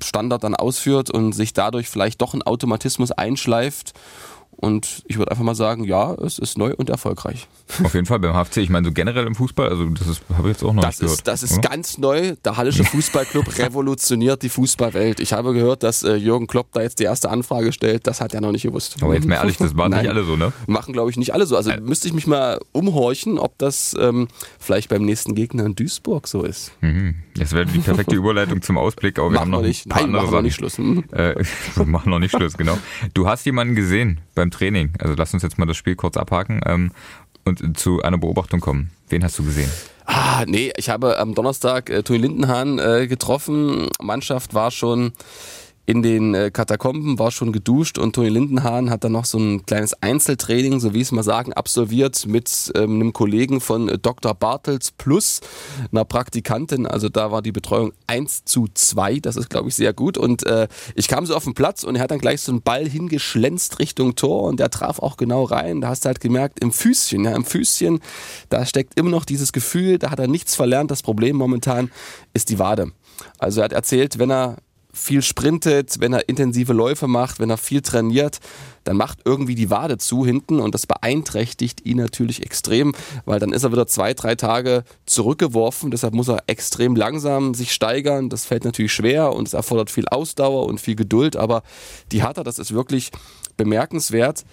Standard 0.00 0.42
dann 0.44 0.54
ausführt 0.54 1.10
und 1.10 1.32
sich 1.32 1.52
dadurch 1.52 1.88
vielleicht 1.88 2.22
doch 2.22 2.34
ein 2.34 2.42
Automatismus 2.42 3.12
einschleift 3.12 3.92
und 4.62 5.02
ich 5.08 5.18
würde 5.18 5.32
einfach 5.32 5.42
mal 5.42 5.56
sagen, 5.56 5.82
ja, 5.82 6.14
es 6.14 6.38
ist 6.38 6.56
neu 6.56 6.72
und 6.76 6.88
erfolgreich. 6.88 7.48
Auf 7.82 7.94
jeden 7.94 8.06
Fall 8.06 8.20
beim 8.20 8.32
HFC. 8.32 8.58
Ich 8.58 8.70
meine, 8.70 8.86
so 8.86 8.92
generell 8.92 9.26
im 9.26 9.34
Fußball, 9.34 9.68
also 9.68 9.86
das 9.86 10.20
habe 10.36 10.48
ich 10.48 10.54
jetzt 10.54 10.62
auch 10.62 10.72
noch 10.72 10.84
das 10.84 11.00
nicht 11.00 11.10
ist, 11.10 11.24
gehört. 11.24 11.26
Das 11.26 11.42
ist 11.42 11.58
oder? 11.58 11.68
ganz 11.68 11.98
neu. 11.98 12.36
Der 12.44 12.56
Hallische 12.56 12.84
Fußballclub 12.84 13.58
revolutioniert 13.58 14.40
die 14.42 14.48
Fußballwelt. 14.48 15.18
Ich 15.18 15.32
habe 15.32 15.52
gehört, 15.52 15.82
dass 15.82 16.04
äh, 16.04 16.14
Jürgen 16.14 16.46
Klopp 16.46 16.68
da 16.74 16.80
jetzt 16.80 17.00
die 17.00 17.04
erste 17.04 17.28
Anfrage 17.30 17.72
stellt. 17.72 18.06
Das 18.06 18.20
hat 18.20 18.34
er 18.34 18.40
noch 18.40 18.52
nicht 18.52 18.62
gewusst. 18.62 19.02
Aber 19.02 19.14
jetzt 19.14 19.26
mal 19.26 19.34
ehrlich, 19.34 19.56
das 19.56 19.74
machen 19.74 19.94
nicht 19.94 20.08
alle 20.08 20.22
so, 20.22 20.36
ne? 20.36 20.52
Machen, 20.68 20.92
glaube 20.92 21.10
ich, 21.10 21.16
nicht 21.16 21.34
alle 21.34 21.44
so. 21.46 21.56
Also 21.56 21.70
Nein. 21.70 21.82
müsste 21.82 22.06
ich 22.06 22.14
mich 22.14 22.28
mal 22.28 22.60
umhorchen, 22.70 23.40
ob 23.40 23.58
das 23.58 23.96
ähm, 23.98 24.28
vielleicht 24.60 24.90
beim 24.90 25.04
nächsten 25.04 25.34
Gegner 25.34 25.66
in 25.66 25.74
Duisburg 25.74 26.28
so 26.28 26.44
ist. 26.44 26.70
Mhm. 26.82 27.16
Das 27.34 27.52
wäre 27.52 27.66
die 27.66 27.80
perfekte 27.80 28.14
Überleitung 28.14 28.62
zum 28.62 28.78
Ausblick, 28.78 29.18
aber 29.18 29.30
wir 29.30 29.34
machen 29.34 29.40
haben 29.40 29.50
noch 29.50 29.62
nicht. 29.62 29.86
Nein, 29.86 30.12
machen 30.12 30.30
noch 30.30 30.42
nicht 30.42 30.54
Schluss. 30.54 30.78
Mhm. 30.78 31.02
Äh, 31.10 31.34
wir 31.74 31.86
machen 31.86 32.10
noch 32.10 32.20
nicht 32.20 32.30
Schluss, 32.30 32.56
genau. 32.56 32.78
Du 33.12 33.26
hast 33.26 33.44
jemanden 33.44 33.74
gesehen 33.74 34.20
beim 34.36 34.51
Training. 34.52 34.92
Also 34.98 35.14
lass 35.16 35.34
uns 35.34 35.42
jetzt 35.42 35.58
mal 35.58 35.66
das 35.66 35.76
Spiel 35.76 35.96
kurz 35.96 36.16
abhaken 36.16 36.60
ähm, 36.66 36.92
und 37.44 37.76
zu 37.76 38.02
einer 38.02 38.18
Beobachtung 38.18 38.60
kommen. 38.60 38.90
Wen 39.08 39.24
hast 39.24 39.38
du 39.38 39.44
gesehen? 39.44 39.70
Ah, 40.06 40.44
nee, 40.46 40.72
ich 40.76 40.88
habe 40.88 41.18
am 41.18 41.34
Donnerstag 41.34 41.90
äh, 41.90 42.02
Toni 42.02 42.20
Lindenhahn 42.20 42.78
äh, 42.78 43.06
getroffen. 43.06 43.88
Mannschaft 44.00 44.54
war 44.54 44.70
schon 44.70 45.12
in 45.84 46.02
den 46.02 46.34
äh, 46.34 46.50
Katakomben, 46.52 47.18
war 47.18 47.32
schon 47.32 47.52
geduscht 47.52 47.98
und 47.98 48.14
Toni 48.14 48.28
Lindenhahn 48.28 48.88
hat 48.88 49.02
dann 49.02 49.12
noch 49.12 49.24
so 49.24 49.38
ein 49.38 49.66
kleines 49.66 50.00
Einzeltraining, 50.00 50.78
so 50.78 50.94
wie 50.94 51.00
es 51.00 51.10
mal 51.10 51.24
sagen, 51.24 51.52
absolviert 51.52 52.24
mit 52.26 52.72
ähm, 52.76 52.94
einem 52.94 53.12
Kollegen 53.12 53.60
von 53.60 53.88
äh, 53.88 53.98
Dr. 53.98 54.32
Bartels 54.34 54.92
plus 54.92 55.40
einer 55.90 56.04
Praktikantin. 56.04 56.86
Also 56.86 57.08
da 57.08 57.32
war 57.32 57.42
die 57.42 57.50
Betreuung 57.50 57.92
1 58.06 58.44
zu 58.44 58.68
2, 58.72 59.18
das 59.18 59.36
ist 59.36 59.50
glaube 59.50 59.70
ich 59.70 59.74
sehr 59.74 59.92
gut. 59.92 60.16
Und 60.18 60.46
äh, 60.46 60.68
ich 60.94 61.08
kam 61.08 61.26
so 61.26 61.34
auf 61.34 61.44
den 61.44 61.54
Platz 61.54 61.82
und 61.82 61.96
er 61.96 62.02
hat 62.02 62.12
dann 62.12 62.20
gleich 62.20 62.42
so 62.42 62.52
einen 62.52 62.62
Ball 62.62 62.88
hingeschlänzt 62.88 63.80
Richtung 63.80 64.14
Tor 64.14 64.44
und 64.44 64.60
der 64.60 64.70
traf 64.70 65.00
auch 65.00 65.16
genau 65.16 65.42
rein. 65.42 65.80
Da 65.80 65.88
hast 65.88 66.04
du 66.04 66.06
halt 66.08 66.20
gemerkt, 66.20 66.60
im 66.60 66.70
Füßchen, 66.70 67.24
ja, 67.24 67.34
im 67.34 67.44
Füßchen, 67.44 67.98
da 68.50 68.64
steckt 68.66 68.98
immer 68.98 69.10
noch 69.10 69.24
dieses 69.24 69.52
Gefühl, 69.52 69.98
da 69.98 70.12
hat 70.12 70.20
er 70.20 70.28
nichts 70.28 70.54
verlernt. 70.54 70.92
Das 70.92 71.02
Problem 71.02 71.36
momentan 71.36 71.90
ist 72.34 72.50
die 72.50 72.60
Wade. 72.60 72.92
Also 73.38 73.60
er 73.60 73.64
hat 73.64 73.72
erzählt, 73.72 74.18
wenn 74.20 74.30
er 74.30 74.58
viel 74.92 75.22
sprintet, 75.22 76.00
wenn 76.00 76.12
er 76.12 76.28
intensive 76.28 76.72
Läufe 76.72 77.06
macht, 77.06 77.40
wenn 77.40 77.50
er 77.50 77.56
viel 77.56 77.80
trainiert, 77.80 78.40
dann 78.84 78.96
macht 78.96 79.20
irgendwie 79.24 79.54
die 79.54 79.70
Wade 79.70 79.96
zu 79.96 80.26
hinten 80.26 80.60
und 80.60 80.74
das 80.74 80.86
beeinträchtigt 80.86 81.86
ihn 81.86 81.98
natürlich 81.98 82.42
extrem, 82.42 82.94
weil 83.24 83.38
dann 83.38 83.52
ist 83.52 83.62
er 83.62 83.72
wieder 83.72 83.86
zwei, 83.86 84.12
drei 84.12 84.34
Tage 84.34 84.84
zurückgeworfen. 85.06 85.90
Deshalb 85.90 86.14
muss 86.14 86.28
er 86.28 86.42
extrem 86.46 86.96
langsam 86.96 87.54
sich 87.54 87.72
steigern. 87.72 88.28
Das 88.28 88.44
fällt 88.44 88.64
natürlich 88.64 88.92
schwer 88.92 89.32
und 89.32 89.48
es 89.48 89.54
erfordert 89.54 89.90
viel 89.90 90.08
Ausdauer 90.08 90.66
und 90.66 90.80
viel 90.80 90.96
Geduld, 90.96 91.36
aber 91.36 91.62
die 92.10 92.22
hat 92.22 92.36
er, 92.36 92.44
das 92.44 92.58
ist 92.58 92.74
wirklich 92.74 93.10
bemerkenswert 93.56 94.44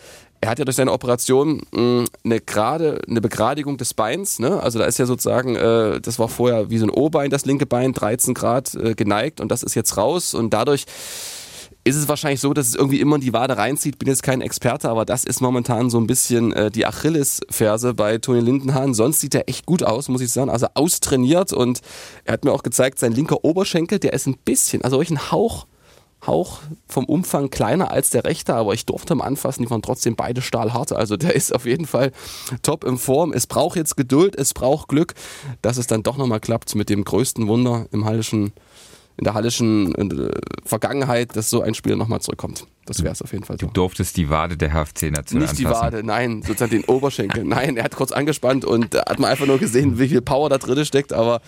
er 0.42 0.50
hat 0.50 0.60
ja 0.60 0.66
durch 0.66 0.78
seine 0.78 0.92
Operation 0.92 1.62
mh, 1.72 1.80
hm, 1.80 2.06
eine 2.24 2.42
gerade 2.42 3.02
eine 3.08 3.22
Begradigung 3.22 3.78
des 3.78 3.94
Beins, 3.94 4.40
ne? 4.40 4.62
Also 4.62 4.80
da 4.80 4.86
ist 4.86 4.98
ja 4.98 5.06
sozusagen, 5.06 5.56
äh, 5.56 6.00
das 6.02 6.20
war 6.20 6.30
vorher 6.30 6.70
wie 6.70 6.78
so 6.78 6.86
ein 6.86 6.92
O-Bein, 6.92 7.30
das 7.30 7.46
linke 7.46 7.66
Bein, 7.66 7.94
13 7.94 8.34
Grad 8.34 8.76
äh, 8.76 8.96
geneigt 8.96 9.42
und 9.42 9.52
das 9.52 9.64
ist 9.64 9.76
jetzt 9.76 9.98
raus 9.98 10.34
und 10.34 10.54
dadurch 10.54 10.86
ist 11.84 11.96
es 11.96 12.08
wahrscheinlich 12.08 12.42
so, 12.42 12.54
dass 12.54 12.68
es 12.68 12.76
irgendwie 12.76 13.00
immer 13.00 13.16
in 13.16 13.22
die 13.22 13.34
Wade 13.34 13.58
reinzieht. 13.58 14.00
Bin 14.00 14.10
jetzt 14.10 14.22
kein 14.22 14.42
Experte, 14.42 14.90
aber 14.90 15.06
das 15.06 15.24
ist 15.24 15.42
momentan 15.42 15.90
so 15.90 15.98
ein 15.98 16.08
bisschen 16.08 16.52
äh, 16.54 16.70
die 16.70 16.86
Achillesferse 16.86 17.94
bei 17.94 18.18
Toni 18.18 18.42
Lindenhahn. 18.42 18.94
Sonst 18.94 19.22
sieht 19.22 19.34
er 19.34 19.48
echt 19.48 19.66
gut 19.66 19.84
aus, 19.84 20.10
muss 20.10 20.22
ich 20.22 20.32
sagen. 20.32 20.50
Also 20.50 20.68
austrainiert 20.74 21.54
und 21.54 21.80
er 22.26 22.34
hat 22.34 22.44
mir 22.46 22.52
auch 22.52 22.64
gezeigt, 22.64 23.00
sein 23.00 23.14
linker 23.14 23.44
Oberschenkel, 23.44 23.98
der 23.98 24.14
ist 24.14 24.28
ein 24.28 24.38
bisschen, 24.38 24.84
also 24.84 24.98
euch 24.98 25.10
ein 25.10 25.32
Hauch 25.32 25.68
Hauch 26.26 26.60
vom 26.88 27.06
Umfang 27.06 27.50
kleiner 27.50 27.92
als 27.92 28.10
der 28.10 28.26
rechte, 28.26 28.54
aber 28.54 28.74
ich 28.74 28.86
durfte 28.86 29.16
mal 29.16 29.26
anfassen, 29.26 29.64
die 29.64 29.70
waren 29.70 29.82
trotzdem 29.82 30.16
beide 30.16 30.42
stahlhart. 30.42 30.92
Also 30.92 31.18
der 31.18 31.36
ist 31.36 31.54
auf 31.56 31.66
jeden 31.66 31.86
Fall 31.86 32.12
top 32.62 32.84
in 32.84 32.98
Form. 32.98 33.32
Es 33.32 33.48
braucht 33.48 33.78
jetzt 33.78 33.96
Geduld, 33.96 34.36
es 34.38 34.54
braucht 34.54 34.90
Glück, 34.90 35.14
dass 35.62 35.78
es 35.78 35.88
dann 35.88 36.04
doch 36.04 36.18
nochmal 36.18 36.40
klappt 36.40 36.76
mit 36.76 36.90
dem 36.90 37.06
größten 37.06 37.48
Wunder 37.48 37.88
im 37.92 38.06
Hallischen 38.06 38.52
in 39.20 39.26
der 39.26 39.34
hallischen 39.34 39.94
äh, 39.96 40.32
Vergangenheit, 40.64 41.36
dass 41.36 41.50
so 41.50 41.62
ein 41.62 41.74
Spieler 41.74 41.98
nochmal 41.98 42.22
zurückkommt. 42.22 42.66
Das 42.90 43.04
wäre 43.04 43.14
es 43.14 43.22
auf 43.22 43.32
jeden 43.32 43.46
Fall 43.46 43.58
so. 43.60 43.68
Du 43.68 43.74
durftest 43.74 44.18
die 44.18 44.30
Wade 44.30 44.58
der 44.58 44.72
HFC-Nation 44.72 45.40
Nicht 45.40 45.50
anfassen. 45.52 45.56
die 45.58 45.66
Wade, 45.66 46.04
nein, 46.04 46.42
sozusagen 46.42 46.72
den 46.72 46.84
Oberschenkel. 46.86 47.44
nein, 47.44 47.78
er 47.78 47.84
hat 47.84 47.96
kurz 47.96 48.12
angespannt 48.12 48.66
und 48.66 48.96
hat 48.96 49.20
man 49.20 49.30
einfach 49.30 49.46
nur 49.46 49.60
gesehen, 49.60 50.00
wie 50.00 50.10
viel 50.10 50.22
Power 50.22 50.50
da 50.50 50.58
drin 50.58 50.84
steckt. 50.86 51.14
Aber 51.14 51.42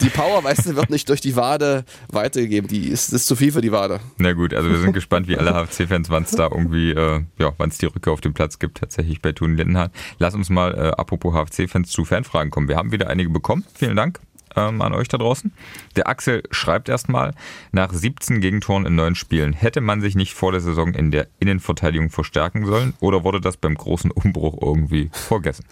die 0.00 0.08
Power, 0.08 0.44
weißt 0.44 0.66
du, 0.66 0.76
wird 0.76 0.90
nicht 0.90 1.08
durch 1.08 1.20
die 1.20 1.36
Wade 1.36 1.84
weitergegeben. 2.10 2.68
Die 2.68 2.88
ist, 2.88 3.12
ist 3.12 3.26
zu 3.26 3.36
viel 3.36 3.52
für 3.52 3.60
die 3.60 3.72
Wade. 3.72 4.00
Na 4.18 4.32
gut, 4.32 4.54
also 4.54 4.70
wir 4.70 4.78
sind 4.78 4.92
gespannt, 4.92 5.28
wie 5.28 5.36
alle 5.36 5.52
HFC-Fans, 5.52 6.10
wann 6.10 6.22
es 6.22 6.30
da 6.30 6.44
irgendwie, 6.44 6.90
äh, 6.90 7.22
ja, 7.38 7.52
wann 7.58 7.70
es 7.70 7.78
die 7.78 7.86
Rückkehr 7.86 8.12
auf 8.12 8.20
den 8.20 8.34
Platz 8.34 8.58
gibt, 8.58 8.78
tatsächlich 8.78 9.20
bei 9.20 9.32
Thun 9.32 9.56
Lindenhardt. 9.56 9.92
Lass 10.18 10.34
uns 10.34 10.48
mal, 10.48 10.74
äh, 10.74 10.90
apropos 10.96 11.34
HFC-Fans, 11.34 11.90
zu 11.90 12.04
Fanfragen 12.04 12.50
kommen. 12.50 12.68
Wir 12.68 12.76
haben 12.76 12.92
wieder 12.92 13.08
einige 13.08 13.30
bekommen. 13.30 13.64
Vielen 13.74 13.96
Dank 13.96 14.20
ähm, 14.56 14.82
an 14.82 14.94
euch 14.94 15.08
da 15.08 15.18
draußen. 15.18 15.52
Der 15.96 16.08
Axel 16.08 16.42
schreibt 16.50 16.88
erstmal, 16.88 17.32
nach 17.72 17.92
17 17.92 18.40
Gegentoren 18.40 18.86
in 18.86 18.94
neun 18.94 19.14
Spielen, 19.14 19.52
hätte 19.52 19.80
man 19.80 20.00
sich 20.00 20.14
nicht 20.14 20.34
vor 20.34 20.52
der 20.52 20.60
Saison 20.60 20.94
in 20.94 21.10
der 21.10 21.28
Innenverteidigung 21.40 22.10
verstärken 22.10 22.66
sollen 22.66 22.94
oder 23.00 23.24
wurde 23.24 23.40
das 23.40 23.56
beim 23.56 23.74
großen 23.74 24.10
Umbruch 24.10 24.58
irgendwie 24.60 25.10
vergessen? 25.12 25.64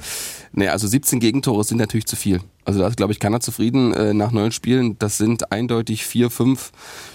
Nee, 0.52 0.68
also 0.68 0.86
17 0.86 1.20
Gegentore 1.20 1.64
sind 1.64 1.78
natürlich 1.78 2.06
zu 2.06 2.16
viel. 2.16 2.40
Also 2.66 2.80
da 2.80 2.88
ist, 2.88 2.96
glaube 2.96 3.12
ich, 3.12 3.20
keiner 3.20 3.38
zufrieden 3.38 3.94
äh, 3.94 4.12
nach 4.12 4.32
neun 4.32 4.50
Spielen. 4.50 4.98
Das 4.98 5.18
sind 5.18 5.52
eindeutig 5.52 6.04
vier, 6.04 6.30
fünf 6.30 6.72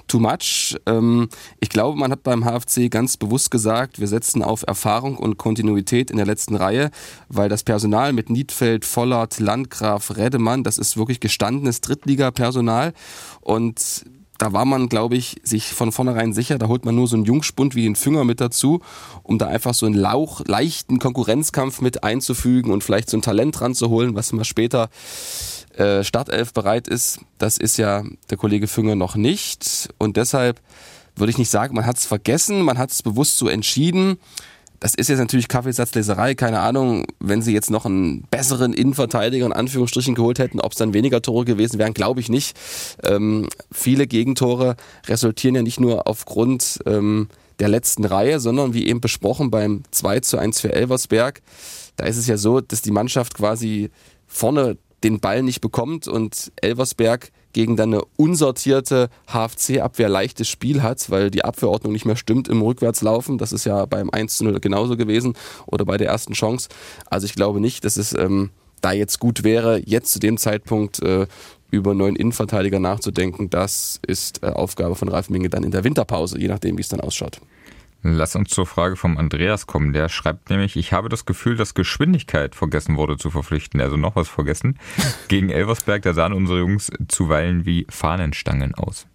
too 0.08 0.20
much. 0.20 0.77
Ähm, 0.86 1.27
ich 1.60 1.67
glaube, 1.67 2.00
man 2.00 2.10
hat 2.10 2.24
beim 2.24 2.46
HFC 2.46 2.89
ganz 2.89 3.17
bewusst 3.17 3.51
gesagt, 3.51 4.00
wir 4.00 4.08
setzen 4.08 4.43
auf 4.43 4.63
Erfahrung 4.65 5.17
und 5.17 5.38
Kontinuität 5.38 6.10
in 6.10 6.15
der 6.15 6.25
letzten 6.25 6.55
Reihe, 6.55 6.89
weil 7.27 7.50
das 7.50 7.63
Personal 7.63 8.13
mit 8.13 8.29
Niedfeld, 8.29 8.86
Vollert, 8.86 9.39
Landgraf, 9.39 10.15
Redemann, 10.15 10.63
das 10.63 10.77
ist 10.77 10.96
wirklich 10.96 11.20
gestandenes 11.20 11.81
Drittliga-Personal. 11.81 12.93
Und 13.41 14.05
da 14.41 14.53
war 14.53 14.65
man, 14.65 14.89
glaube 14.89 15.15
ich, 15.15 15.36
sich 15.43 15.67
von 15.67 15.91
vornherein 15.91 16.33
sicher, 16.33 16.57
da 16.57 16.67
holt 16.67 16.83
man 16.83 16.95
nur 16.95 17.07
so 17.07 17.15
einen 17.15 17.25
Jungspund 17.25 17.75
wie 17.75 17.83
den 17.83 17.95
Fünger 17.95 18.24
mit 18.24 18.41
dazu, 18.41 18.81
um 19.21 19.38
da 19.38 19.45
einfach 19.45 19.75
so 19.75 19.86
einen 19.86 19.93
Lauch, 19.93 20.41
leichten 20.48 20.98
Konkurrenzkampf 20.98 21.79
mit 21.79 22.03
einzufügen 22.03 22.71
und 22.71 22.83
vielleicht 22.83 23.12
so 23.12 23.17
ein 23.17 23.21
Talent 23.21 23.62
ranzuholen, 23.62 24.15
was 24.15 24.33
mal 24.33 24.43
später 24.43 24.89
äh, 25.77 26.03
Startelf 26.03 26.53
bereit 26.53 26.88
ist. 26.88 27.19
Das 27.38 27.57
ist 27.57 27.77
ja 27.77 28.03
der 28.31 28.38
Kollege 28.38 28.65
Fünger 28.65 28.95
noch 28.95 29.15
nicht 29.15 29.89
und 30.00 30.17
deshalb 30.17 30.60
würde 31.15 31.29
ich 31.29 31.38
nicht 31.38 31.51
sagen, 31.51 31.75
man 31.75 31.86
hat 31.86 31.98
es 31.98 32.07
vergessen, 32.07 32.63
man 32.63 32.79
hat 32.79 32.89
es 32.89 33.03
bewusst 33.03 33.38
so 33.38 33.48
entschieden. 33.48 34.17
Das 34.81 34.95
ist 34.95 35.09
jetzt 35.09 35.19
natürlich 35.19 35.47
Kaffeesatzleserei, 35.47 36.33
keine 36.33 36.59
Ahnung, 36.59 37.05
wenn 37.19 37.43
sie 37.43 37.53
jetzt 37.53 37.69
noch 37.69 37.85
einen 37.85 38.23
besseren 38.31 38.73
Innenverteidiger 38.73 39.45
in 39.45 39.53
Anführungsstrichen 39.53 40.15
geholt 40.15 40.39
hätten, 40.39 40.59
ob 40.59 40.71
es 40.71 40.79
dann 40.79 40.95
weniger 40.95 41.21
Tore 41.21 41.45
gewesen 41.45 41.77
wären, 41.77 41.93
glaube 41.93 42.19
ich 42.19 42.29
nicht. 42.29 42.57
Ähm, 43.03 43.47
viele 43.71 44.07
Gegentore 44.07 44.75
resultieren 45.05 45.53
ja 45.53 45.61
nicht 45.61 45.79
nur 45.79 46.07
aufgrund 46.07 46.79
ähm, 46.88 47.29
der 47.59 47.69
letzten 47.69 48.05
Reihe, 48.05 48.39
sondern 48.39 48.73
wie 48.73 48.88
eben 48.88 49.01
besprochen 49.01 49.51
beim 49.51 49.83
2 49.91 50.21
zu 50.21 50.39
1 50.39 50.59
für 50.59 50.73
Elversberg, 50.73 51.43
da 51.95 52.05
ist 52.07 52.17
es 52.17 52.25
ja 52.25 52.38
so, 52.38 52.59
dass 52.59 52.81
die 52.81 52.89
Mannschaft 52.89 53.35
quasi 53.35 53.91
vorne 54.25 54.77
den 55.03 55.19
Ball 55.19 55.43
nicht 55.43 55.61
bekommt 55.61 56.07
und 56.07 56.51
Elversberg 56.55 57.31
gegen 57.53 57.75
dann 57.75 57.93
eine 57.93 58.03
unsortierte 58.17 59.10
HFC-Abwehr 59.27 60.10
leichtes 60.10 60.48
Spiel 60.48 60.84
hat, 60.84 61.10
weil 61.10 61.31
die 61.31 61.43
Abwehrordnung 61.43 61.93
nicht 61.93 62.05
mehr 62.05 62.15
stimmt 62.15 62.48
im 62.48 62.62
Rückwärtslaufen. 62.62 63.38
Das 63.38 63.51
ist 63.51 63.65
ja 63.65 63.86
beim 63.86 64.10
1 64.10 64.38
zu 64.38 64.46
0 64.46 64.60
genauso 64.60 64.98
gewesen 64.98 65.34
oder 65.65 65.86
bei 65.86 65.98
der 65.98 66.08
ersten 66.08 66.34
Chance. 66.34 66.70
Also 67.10 67.25
ich 67.25 67.36
glaube 67.36 67.60
nicht, 67.60 67.86
dass 67.86 67.98
es 67.98 68.13
ähm, 68.13 68.51
da 68.81 68.91
jetzt 68.91 69.20
gut 69.20 69.43
wäre, 69.43 69.81
jetzt 69.86 70.12
zu 70.12 70.20
dem 70.20 70.38
Zeitpunkt 70.38 71.01
äh, 71.01 71.27
über 71.70 71.93
neuen 71.93 72.15
Innenverteidiger 72.15 72.79
nachzudenken. 72.79 73.50
Das 73.50 74.00
ist 74.05 74.43
äh, 74.43 74.48
Aufgabe 74.48 74.96
von 74.96 75.08
Ralf 75.08 75.29
Minge 75.29 75.50
dann 75.50 75.63
in 75.63 75.72
der 75.72 75.84
Winterpause, 75.84 76.39
je 76.39 76.48
nachdem, 76.48 76.77
wie 76.77 76.81
es 76.81 76.89
dann 76.89 77.00
ausschaut. 77.00 77.39
Lass 78.03 78.36
uns 78.36 78.50
zur 78.50 78.65
Frage 78.65 78.96
vom 78.96 79.17
Andreas 79.17 79.67
kommen. 79.67 79.93
Der 79.93 80.10
schreibt 80.10 80.50
nämlich, 80.50 80.75
ich 80.75 80.91
habe 80.91 81.08
das 81.08 81.25
Gefühl, 81.25 81.55
dass 81.55 81.75
Geschwindigkeit 81.75 82.55
vergessen 82.55 82.98
wurde 82.98 83.17
zu 83.17 83.29
verpflichten. 83.29 83.79
Also 83.79 83.96
noch 83.96 84.15
was 84.15 84.27
vergessen. 84.27 84.79
Gegen 85.27 85.50
Elversberg, 85.50 86.01
da 86.01 86.13
sahen 86.13 86.34
unsere 86.34 86.60
Jungs 86.60 86.91
zuweilen 87.08 87.65
wie 87.65 87.86
Fahnenstangen 87.89 88.74
aus. 88.74 89.05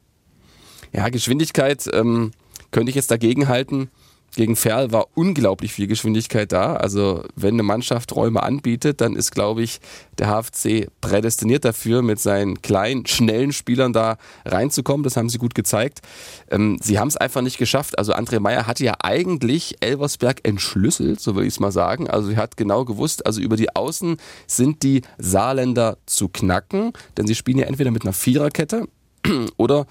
Ja, 0.92 1.08
Geschwindigkeit 1.08 1.88
ähm, 1.92 2.30
könnte 2.70 2.90
ich 2.90 2.96
jetzt 2.96 3.10
dagegen 3.10 3.48
halten. 3.48 3.90
Gegen 4.36 4.54
Ferl 4.54 4.92
war 4.92 5.06
unglaublich 5.14 5.72
viel 5.72 5.86
Geschwindigkeit 5.86 6.52
da. 6.52 6.76
Also 6.76 7.24
wenn 7.36 7.54
eine 7.54 7.62
Mannschaft 7.62 8.14
Räume 8.14 8.42
anbietet, 8.42 9.00
dann 9.00 9.16
ist, 9.16 9.30
glaube 9.32 9.62
ich, 9.62 9.80
der 10.18 10.28
HFC 10.28 10.88
prädestiniert 11.00 11.64
dafür, 11.64 12.02
mit 12.02 12.20
seinen 12.20 12.60
kleinen, 12.60 13.06
schnellen 13.06 13.54
Spielern 13.54 13.94
da 13.94 14.18
reinzukommen. 14.44 15.04
Das 15.04 15.16
haben 15.16 15.30
sie 15.30 15.38
gut 15.38 15.54
gezeigt. 15.54 16.02
Ähm, 16.50 16.78
sie 16.82 16.98
haben 16.98 17.08
es 17.08 17.16
einfach 17.16 17.40
nicht 17.40 17.56
geschafft. 17.56 17.98
Also 17.98 18.12
André 18.12 18.38
Meyer 18.38 18.66
hatte 18.66 18.84
ja 18.84 18.94
eigentlich 19.02 19.76
Elversberg 19.80 20.46
entschlüsselt, 20.46 21.18
so 21.18 21.34
würde 21.34 21.46
ich 21.46 21.54
es 21.54 21.60
mal 21.60 21.72
sagen. 21.72 22.10
Also 22.10 22.28
er 22.28 22.36
hat 22.36 22.58
genau 22.58 22.84
gewusst, 22.84 23.24
also 23.24 23.40
über 23.40 23.56
die 23.56 23.74
Außen 23.74 24.18
sind 24.46 24.82
die 24.82 25.00
Saarländer 25.16 25.96
zu 26.04 26.28
knacken, 26.28 26.92
denn 27.16 27.26
sie 27.26 27.34
spielen 27.34 27.56
ja 27.56 27.66
entweder 27.66 27.90
mit 27.90 28.02
einer 28.02 28.12
Viererkette 28.12 28.86
oder 29.56 29.86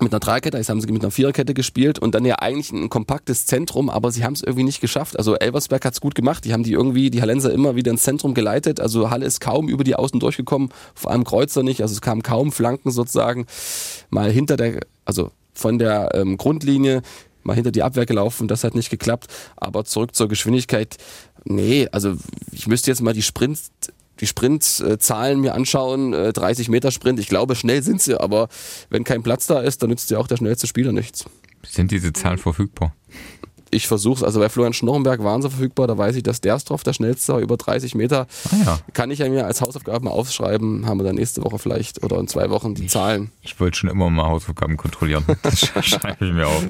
mit 0.00 0.12
einer 0.12 0.20
Dreikette, 0.20 0.56
jetzt 0.58 0.68
haben 0.68 0.80
sie 0.80 0.90
mit 0.90 1.02
einer 1.02 1.10
Viererkette 1.10 1.54
gespielt 1.54 1.98
und 2.00 2.14
dann 2.14 2.24
ja 2.24 2.36
eigentlich 2.40 2.72
ein 2.72 2.88
kompaktes 2.88 3.46
Zentrum, 3.46 3.88
aber 3.88 4.10
sie 4.10 4.24
haben 4.24 4.32
es 4.32 4.42
irgendwie 4.42 4.64
nicht 4.64 4.80
geschafft. 4.80 5.16
Also 5.18 5.36
Elversberg 5.36 5.84
hat 5.84 5.94
es 5.94 6.00
gut 6.00 6.14
gemacht, 6.14 6.44
die 6.44 6.52
haben 6.52 6.64
die 6.64 6.72
irgendwie, 6.72 7.10
die 7.10 7.20
Hallenser 7.20 7.52
immer 7.52 7.76
wieder 7.76 7.92
ins 7.92 8.02
Zentrum 8.02 8.34
geleitet, 8.34 8.80
also 8.80 9.10
Halle 9.10 9.24
ist 9.24 9.40
kaum 9.40 9.68
über 9.68 9.84
die 9.84 9.94
Außen 9.94 10.18
durchgekommen, 10.18 10.70
vor 10.94 11.12
allem 11.12 11.24
Kreuzer 11.24 11.62
nicht, 11.62 11.80
also 11.80 11.92
es 11.92 12.00
kamen 12.00 12.22
kaum 12.22 12.50
Flanken 12.50 12.90
sozusagen, 12.90 13.46
mal 14.10 14.30
hinter 14.30 14.56
der, 14.56 14.80
also 15.04 15.30
von 15.52 15.78
der 15.78 16.10
ähm, 16.14 16.36
Grundlinie, 16.36 17.02
mal 17.44 17.54
hinter 17.54 17.70
die 17.70 17.82
Abwehr 17.82 18.06
gelaufen, 18.06 18.48
das 18.48 18.64
hat 18.64 18.74
nicht 18.74 18.90
geklappt, 18.90 19.28
aber 19.56 19.84
zurück 19.84 20.14
zur 20.14 20.28
Geschwindigkeit, 20.28 20.96
nee, 21.44 21.88
also 21.92 22.16
ich 22.50 22.66
müsste 22.66 22.90
jetzt 22.90 23.00
mal 23.00 23.14
die 23.14 23.22
Sprint 23.22 23.60
die 24.20 24.26
Sprintzahlen 24.26 25.40
mir 25.40 25.54
anschauen, 25.54 26.12
30 26.12 26.68
äh, 26.68 26.70
Meter 26.70 26.90
Sprint, 26.90 27.18
ich 27.18 27.28
glaube, 27.28 27.54
schnell 27.54 27.82
sind 27.82 28.00
sie, 28.00 28.18
aber 28.18 28.48
wenn 28.90 29.04
kein 29.04 29.22
Platz 29.22 29.46
da 29.46 29.60
ist, 29.60 29.82
dann 29.82 29.90
nützt 29.90 30.10
ja 30.10 30.18
auch 30.18 30.26
der 30.26 30.36
schnellste 30.36 30.66
Spieler 30.66 30.92
nichts. 30.92 31.24
Sind 31.62 31.90
diese 31.90 32.12
Zahlen 32.12 32.38
verfügbar? 32.38 32.94
Ich 33.74 33.86
versuche 33.86 34.16
es. 34.18 34.22
Also 34.22 34.40
bei 34.40 34.48
Florian 34.48 34.72
Schnorrenberg 34.72 35.22
waren 35.22 35.42
sie 35.42 35.50
verfügbar. 35.50 35.86
Da 35.86 35.98
weiß 35.98 36.16
ich, 36.16 36.22
dass 36.22 36.40
Derstroff 36.40 36.82
der 36.82 36.92
schnellste 36.92 37.34
war, 37.34 37.40
über 37.40 37.56
30 37.56 37.94
Meter. 37.94 38.26
Ah, 38.50 38.56
ja. 38.64 38.78
Kann 38.92 39.10
ich 39.10 39.18
ja 39.18 39.28
mir 39.28 39.46
als 39.46 39.60
Hausaufgabe 39.60 40.04
mal 40.04 40.10
aufschreiben. 40.12 40.86
Haben 40.86 41.00
wir 41.00 41.04
dann 41.04 41.16
nächste 41.16 41.42
Woche 41.42 41.58
vielleicht 41.58 42.02
oder 42.02 42.18
in 42.18 42.28
zwei 42.28 42.50
Wochen 42.50 42.74
die 42.74 42.86
Zahlen. 42.86 43.30
Ich 43.42 43.58
wollte 43.60 43.78
schon 43.78 43.90
immer 43.90 44.08
mal 44.10 44.26
Hausaufgaben 44.26 44.76
kontrollieren. 44.76 45.24
Das 45.42 45.60
schreibe 45.60 46.24
ich 46.24 46.32
mir 46.32 46.46
auf. 46.46 46.68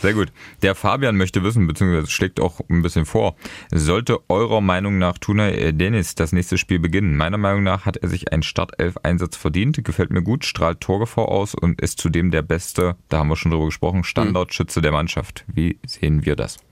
Sehr 0.00 0.14
gut. 0.14 0.32
Der 0.62 0.74
Fabian 0.74 1.16
möchte 1.16 1.42
wissen, 1.42 1.66
beziehungsweise 1.66 2.08
schlägt 2.08 2.40
auch 2.40 2.60
ein 2.70 2.82
bisschen 2.82 3.04
vor. 3.04 3.34
Sollte 3.72 4.20
eurer 4.28 4.60
Meinung 4.60 4.98
nach 4.98 5.18
Tunay 5.18 5.72
Dennis 5.72 6.14
das 6.14 6.32
nächste 6.32 6.56
Spiel 6.56 6.78
beginnen? 6.78 7.16
Meiner 7.16 7.38
Meinung 7.38 7.62
nach 7.64 7.84
hat 7.84 7.96
er 7.96 8.08
sich 8.08 8.32
einen 8.32 8.42
Startelf-Einsatz 8.42 9.36
verdient. 9.36 9.82
Gefällt 9.82 10.10
mir 10.10 10.22
gut, 10.22 10.44
strahlt 10.44 10.80
Torgefahr 10.80 11.28
aus 11.28 11.54
und 11.54 11.80
ist 11.80 12.00
zudem 12.00 12.30
der 12.30 12.42
beste, 12.42 12.96
da 13.08 13.18
haben 13.18 13.28
wir 13.28 13.36
schon 13.36 13.50
drüber 13.50 13.66
gesprochen, 13.66 14.04
Standardschütze 14.04 14.80
der 14.82 14.92
Mannschaft. 14.92 15.44
Wie 15.46 15.78
sehen 15.86 16.24
wir 16.24 16.36
das? 16.36 16.41
podcast. 16.42 16.71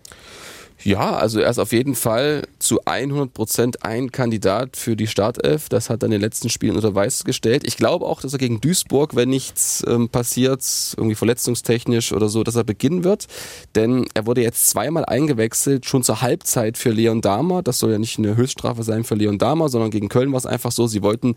Ja, 0.83 1.17
also 1.17 1.41
er 1.41 1.51
ist 1.51 1.59
auf 1.59 1.73
jeden 1.73 1.95
Fall 1.95 2.45
zu 2.59 2.81
100 2.87 3.35
Prozent 3.35 3.85
ein 3.85 4.11
Kandidat 4.13 4.79
für 4.79 4.97
die 4.97 5.07
Startelf. 5.07 5.69
Das 5.69 5.91
hat 5.91 6.03
er 6.03 6.07
in 6.07 6.13
den 6.13 6.23
letzten 6.23 6.49
Spielen 6.49 6.75
unter 6.75 6.95
Weiß 6.95 7.25
gestellt. 7.25 7.65
Ich 7.67 7.77
glaube 7.77 8.07
auch, 8.07 8.23
dass 8.23 8.33
er 8.33 8.39
gegen 8.39 8.63
Duisburg, 8.63 9.15
wenn 9.15 9.29
nichts 9.29 9.85
ähm, 9.87 10.09
passiert, 10.09 10.65
irgendwie 10.97 11.17
verletzungstechnisch 11.17 12.13
oder 12.13 12.31
so, 12.31 12.45
dass 12.45 12.57
er 12.57 12.65
beginnen 12.65 13.05
wird. 13.05 13.27
Denn 13.75 14.07
er 14.15 14.25
wurde 14.25 14.41
jetzt 14.41 14.69
zweimal 14.69 15.05
eingewechselt, 15.05 15.85
schon 15.85 16.03
zur 16.03 16.23
Halbzeit 16.23 16.79
für 16.79 16.91
Leon 16.91 17.21
Dahmer. 17.21 17.63
Das 17.63 17.79
soll 17.79 17.93
ja 17.93 17.99
nicht 17.99 18.19
eine 18.19 18.37
Höchststrafe 18.37 18.83
sein 18.83 19.05
für 19.05 19.17
Leon 19.17 19.37
Dahmer, 19.37 19.69
sondern 19.69 19.91
gegen 19.91 20.09
Köln 20.09 20.33
war 20.33 20.39
es 20.39 20.47
einfach 20.47 20.73
so, 20.73 20.87
sie 20.87 21.03
wollten 21.03 21.35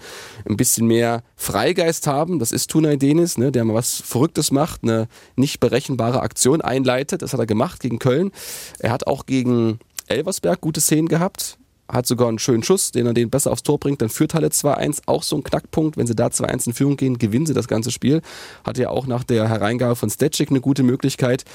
ein 0.48 0.56
bisschen 0.56 0.88
mehr 0.88 1.22
Freigeist 1.36 2.08
haben. 2.08 2.40
Das 2.40 2.54
ist 2.54 2.70
Tunay 2.70 2.96
Denis, 2.96 3.38
ne, 3.38 3.52
der 3.52 3.66
mal 3.66 3.74
was 3.74 4.02
Verrücktes 4.06 4.52
macht, 4.52 4.84
eine 4.84 5.10
nicht 5.36 5.60
berechenbare 5.60 6.22
Aktion 6.22 6.62
einleitet. 6.62 7.22
Das 7.22 7.34
hat 7.34 7.42
er 7.42 7.46
gemacht 7.46 7.82
gegen 7.82 8.00
Köln. 8.00 8.32
Er 8.80 8.92
hat 8.92 9.06
auch 9.06 9.26
gegen 9.34 9.80
Elversberg 10.08 10.62
gute 10.62 10.80
Szenen 10.80 11.08
gehabt. 11.08 11.58
Hat 11.88 12.06
sogar 12.06 12.28
einen 12.28 12.40
schönen 12.40 12.64
Schuss, 12.64 12.92
den 12.92 13.08
er 13.08 13.14
den 13.14 13.32
besser 13.32 13.52
aufs 13.52 13.64
Tor 13.64 13.80
bringt. 13.80 14.02
Dann 14.02 14.10
führt 14.10 14.36
Halle 14.36 14.50
2-1. 14.50 15.02
Auch 15.08 15.24
so 15.24 15.36
ein 15.36 15.44
Knackpunkt. 15.44 15.98
Wenn 15.98 16.08
sie 16.08 16.16
da 16.16 16.28
2-1 16.28 16.68
in 16.68 16.74
Führung 16.74 16.98
gehen, 16.98 17.18
gewinnen 17.18 17.46
sie 17.48 17.54
das 17.54 17.68
ganze 17.68 17.92
Spiel. 17.92 18.22
Hatte 18.64 18.84
ja 18.84 18.90
auch 18.90 19.08
nach 19.08 19.24
der 19.24 19.50
Hereingabe 19.50 19.96
von 19.96 20.10
Stetschik 20.10 20.50
eine 20.50 20.62
gute 20.62 20.84
Möglichkeit. 20.84 21.46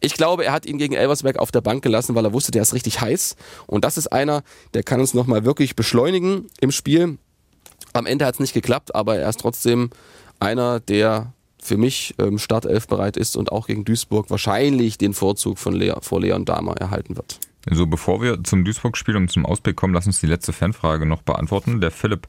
Ich 0.00 0.14
glaube, 0.14 0.44
er 0.44 0.52
hat 0.52 0.64
ihn 0.64 0.78
gegen 0.78 0.94
Elversberg 0.94 1.38
auf 1.38 1.50
der 1.50 1.60
Bank 1.60 1.82
gelassen, 1.82 2.14
weil 2.14 2.24
er 2.24 2.32
wusste, 2.32 2.52
der 2.52 2.62
ist 2.62 2.72
richtig 2.72 3.00
heiß. 3.00 3.36
Und 3.66 3.84
das 3.84 3.98
ist 3.98 4.08
einer, 4.12 4.42
der 4.74 4.84
kann 4.84 5.00
uns 5.00 5.12
nochmal 5.12 5.44
wirklich 5.44 5.76
beschleunigen 5.76 6.46
im 6.60 6.70
Spiel. 6.70 7.18
Am 7.92 8.06
Ende 8.06 8.26
hat 8.26 8.34
es 8.34 8.40
nicht 8.40 8.54
geklappt, 8.54 8.94
aber 8.94 9.16
er 9.16 9.28
ist 9.28 9.40
trotzdem 9.40 9.90
einer, 10.40 10.80
der 10.80 11.32
für 11.64 11.76
mich 11.78 12.14
ähm, 12.18 12.38
Startelf 12.38 12.86
bereit 12.86 13.16
ist 13.16 13.36
und 13.36 13.50
auch 13.50 13.66
gegen 13.66 13.84
Duisburg 13.84 14.30
wahrscheinlich 14.30 14.98
den 14.98 15.14
Vorzug 15.14 15.58
von 15.58 15.74
Lea, 15.74 15.94
vor 16.02 16.20
Leon 16.20 16.44
Dahmer 16.44 16.76
erhalten 16.76 17.16
wird. 17.16 17.40
So, 17.70 17.86
bevor 17.86 18.20
wir 18.20 18.44
zum 18.44 18.64
Duisburg-Spiel 18.64 19.16
und 19.16 19.30
zum 19.30 19.46
Ausblick 19.46 19.74
kommen, 19.74 19.94
lass 19.94 20.06
uns 20.06 20.20
die 20.20 20.26
letzte 20.26 20.52
Fanfrage 20.52 21.06
noch 21.06 21.22
beantworten. 21.22 21.80
Der 21.80 21.90
Philipp 21.90 22.28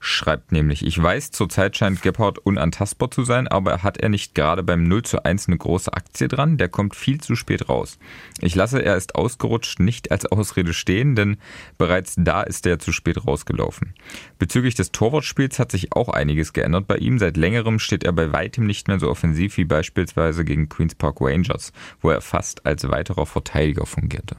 schreibt 0.00 0.52
nämlich, 0.52 0.84
ich 0.84 1.00
weiß, 1.02 1.30
zurzeit 1.30 1.76
scheint 1.76 2.02
Gebhardt 2.02 2.38
unantastbar 2.38 3.10
zu 3.10 3.24
sein, 3.24 3.48
aber 3.48 3.82
hat 3.82 3.98
er 3.98 4.08
nicht 4.08 4.34
gerade 4.34 4.62
beim 4.62 4.84
0 4.84 5.02
zu 5.02 5.24
1 5.24 5.48
eine 5.48 5.58
große 5.58 5.92
Aktie 5.92 6.28
dran? 6.28 6.56
Der 6.56 6.68
kommt 6.68 6.94
viel 6.94 7.20
zu 7.20 7.36
spät 7.36 7.68
raus. 7.68 7.98
Ich 8.40 8.54
lasse, 8.54 8.82
er 8.82 8.96
ist 8.96 9.14
ausgerutscht, 9.14 9.80
nicht 9.80 10.10
als 10.10 10.26
Ausrede 10.26 10.74
stehen, 10.74 11.14
denn 11.14 11.38
bereits 11.78 12.14
da 12.18 12.42
ist 12.42 12.66
er 12.66 12.78
zu 12.78 12.92
spät 12.92 13.26
rausgelaufen. 13.26 13.94
Bezüglich 14.38 14.74
des 14.74 14.92
Torwartspiels 14.92 15.58
hat 15.58 15.70
sich 15.70 15.92
auch 15.92 16.08
einiges 16.08 16.52
geändert 16.52 16.86
bei 16.86 16.96
ihm. 16.96 17.18
Seit 17.18 17.36
längerem 17.36 17.78
steht 17.78 18.04
er 18.04 18.12
bei 18.12 18.32
weitem 18.32 18.66
nicht 18.66 18.88
mehr 18.88 19.00
so 19.00 19.10
offensiv 19.10 19.56
wie 19.56 19.64
beispielsweise 19.64 20.44
gegen 20.44 20.68
Queens 20.68 20.94
Park 20.94 21.20
Rangers, 21.20 21.72
wo 22.00 22.10
er 22.10 22.20
fast 22.20 22.66
als 22.66 22.88
weiterer 22.88 23.26
Verteidiger 23.26 23.86
fungierte. 23.86 24.36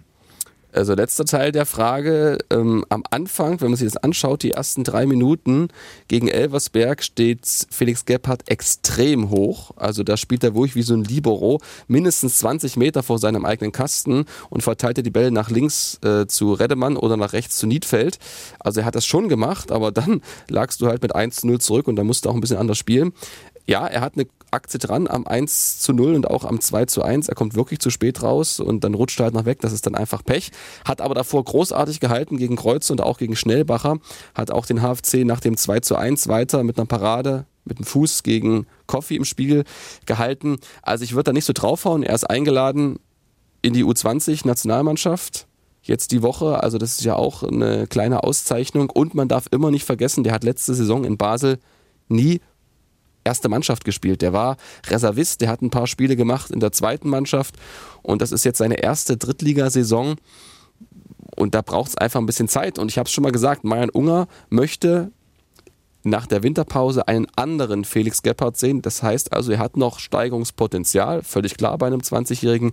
Also 0.77 0.93
letzter 0.93 1.25
Teil 1.25 1.51
der 1.51 1.65
Frage. 1.65 2.37
Ähm, 2.51 2.85
am 2.89 3.03
Anfang, 3.09 3.59
wenn 3.61 3.69
man 3.69 3.77
sich 3.77 3.91
das 3.91 3.97
anschaut, 3.97 4.43
die 4.43 4.51
ersten 4.51 4.83
drei 4.83 5.07
Minuten 5.07 5.69
gegen 6.07 6.27
Elversberg 6.27 7.03
steht 7.03 7.39
Felix 7.71 8.05
Gebhardt 8.05 8.49
extrem 8.49 9.31
hoch. 9.31 9.71
Also 9.75 10.03
da 10.03 10.17
spielt 10.17 10.43
er 10.43 10.53
wirklich 10.53 10.75
wie 10.75 10.83
so 10.83 10.93
ein 10.93 11.03
Libero, 11.03 11.59
mindestens 11.87 12.37
20 12.39 12.77
Meter 12.77 13.01
vor 13.01 13.17
seinem 13.17 13.43
eigenen 13.43 13.71
Kasten 13.71 14.25
und 14.51 14.61
verteilt 14.61 15.03
die 15.03 15.09
Bälle 15.09 15.31
nach 15.31 15.49
links 15.49 15.99
äh, 16.03 16.27
zu 16.27 16.53
Redemann 16.53 16.95
oder 16.95 17.17
nach 17.17 17.33
rechts 17.33 17.57
zu 17.57 17.65
Niedfeld. 17.65 18.19
Also 18.59 18.81
er 18.81 18.85
hat 18.85 18.95
das 18.95 19.05
schon 19.05 19.29
gemacht, 19.29 19.71
aber 19.71 19.91
dann 19.91 20.21
lagst 20.47 20.81
du 20.81 20.87
halt 20.87 21.01
mit 21.01 21.15
1 21.15 21.37
zu 21.37 21.47
0 21.47 21.59
zurück 21.59 21.87
und 21.87 21.95
da 21.95 22.03
musst 22.03 22.25
du 22.25 22.29
auch 22.29 22.35
ein 22.35 22.41
bisschen 22.41 22.57
anders 22.57 22.77
spielen. 22.77 23.13
Ja, 23.65 23.87
er 23.87 24.01
hat 24.01 24.13
eine 24.13 24.27
Aktie 24.51 24.79
dran 24.79 25.07
am 25.07 25.25
1 25.27 25.79
zu 25.79 25.93
0 25.93 26.15
und 26.15 26.29
auch 26.29 26.45
am 26.45 26.59
2 26.61 26.85
zu 26.85 27.03
1. 27.03 27.27
Er 27.27 27.35
kommt 27.35 27.55
wirklich 27.55 27.79
zu 27.79 27.89
spät 27.89 28.23
raus 28.23 28.59
und 28.59 28.83
dann 28.83 28.93
rutscht 28.93 29.19
er 29.19 29.25
halt 29.25 29.33
noch 29.33 29.45
weg. 29.45 29.59
Das 29.61 29.73
ist 29.73 29.85
dann 29.85 29.95
einfach 29.95 30.23
Pech. 30.23 30.51
Hat 30.85 31.01
aber 31.01 31.15
davor 31.15 31.43
großartig 31.43 31.99
gehalten 31.99 32.37
gegen 32.37 32.55
Kreuz 32.55 32.89
und 32.89 33.01
auch 33.01 33.17
gegen 33.17 33.35
Schnellbacher. 33.35 33.97
Hat 34.33 34.51
auch 34.51 34.65
den 34.65 34.81
HFC 34.81 35.25
nach 35.25 35.39
dem 35.39 35.57
2 35.57 35.81
zu 35.81 35.95
1 35.95 36.27
weiter 36.27 36.63
mit 36.63 36.77
einer 36.77 36.85
Parade 36.85 37.45
mit 37.67 37.79
dem 37.79 37.85
Fuß 37.85 38.23
gegen 38.23 38.65
Coffee 38.87 39.15
im 39.15 39.25
Spiegel 39.25 39.63
gehalten. 40.05 40.57
Also 40.81 41.03
ich 41.03 41.13
würde 41.13 41.25
da 41.25 41.33
nicht 41.33 41.45
so 41.45 41.53
draufhauen. 41.53 42.03
Er 42.03 42.15
ist 42.15 42.23
eingeladen 42.23 42.97
in 43.61 43.73
die 43.73 43.83
U20-Nationalmannschaft. 43.83 45.47
Jetzt 45.81 46.11
die 46.11 46.21
Woche, 46.21 46.63
also 46.63 46.77
das 46.77 46.97
ist 46.97 47.03
ja 47.03 47.15
auch 47.15 47.43
eine 47.43 47.87
kleine 47.87 48.23
Auszeichnung. 48.23 48.89
Und 48.89 49.15
man 49.15 49.27
darf 49.27 49.47
immer 49.51 49.71
nicht 49.71 49.85
vergessen, 49.85 50.23
der 50.23 50.33
hat 50.33 50.43
letzte 50.43 50.73
Saison 50.73 51.03
in 51.03 51.17
Basel 51.17 51.59
nie 52.09 52.41
erste 53.27 53.49
Mannschaft 53.49 53.83
gespielt. 53.83 54.21
Der 54.21 54.33
war 54.33 54.57
Reservist, 54.87 55.41
der 55.41 55.49
hat 55.49 55.61
ein 55.61 55.69
paar 55.69 55.85
Spiele 55.85 56.15
gemacht 56.15 56.49
in 56.49 56.59
der 56.59 56.71
zweiten 56.71 57.09
Mannschaft 57.09 57.55
und 58.01 58.21
das 58.21 58.31
ist 58.31 58.45
jetzt 58.45 58.57
seine 58.57 58.81
erste 58.81 59.17
Drittligasaison. 59.17 60.15
Und 61.35 61.53
da 61.53 61.61
braucht 61.61 61.89
es 61.89 61.97
einfach 61.97 62.19
ein 62.19 62.25
bisschen 62.25 62.47
Zeit. 62.47 62.79
Und 62.79 62.89
ich 62.89 62.97
habe 62.97 63.05
es 63.05 63.13
schon 63.13 63.23
mal 63.23 63.31
gesagt, 63.31 63.63
Marian 63.63 63.91
Unger 63.91 64.27
möchte 64.49 65.11
nach 66.03 66.25
der 66.25 66.41
Winterpause 66.41 67.07
einen 67.07 67.27
anderen 67.35 67.85
Felix 67.85 68.23
Gebhardt 68.23 68.57
sehen. 68.57 68.81
Das 68.81 69.03
heißt 69.03 69.33
also, 69.33 69.51
er 69.51 69.59
hat 69.59 69.77
noch 69.77 69.99
Steigerungspotenzial, 69.99 71.21
völlig 71.21 71.57
klar 71.57 71.77
bei 71.77 71.87
einem 71.87 71.99
20-Jährigen. 71.99 72.71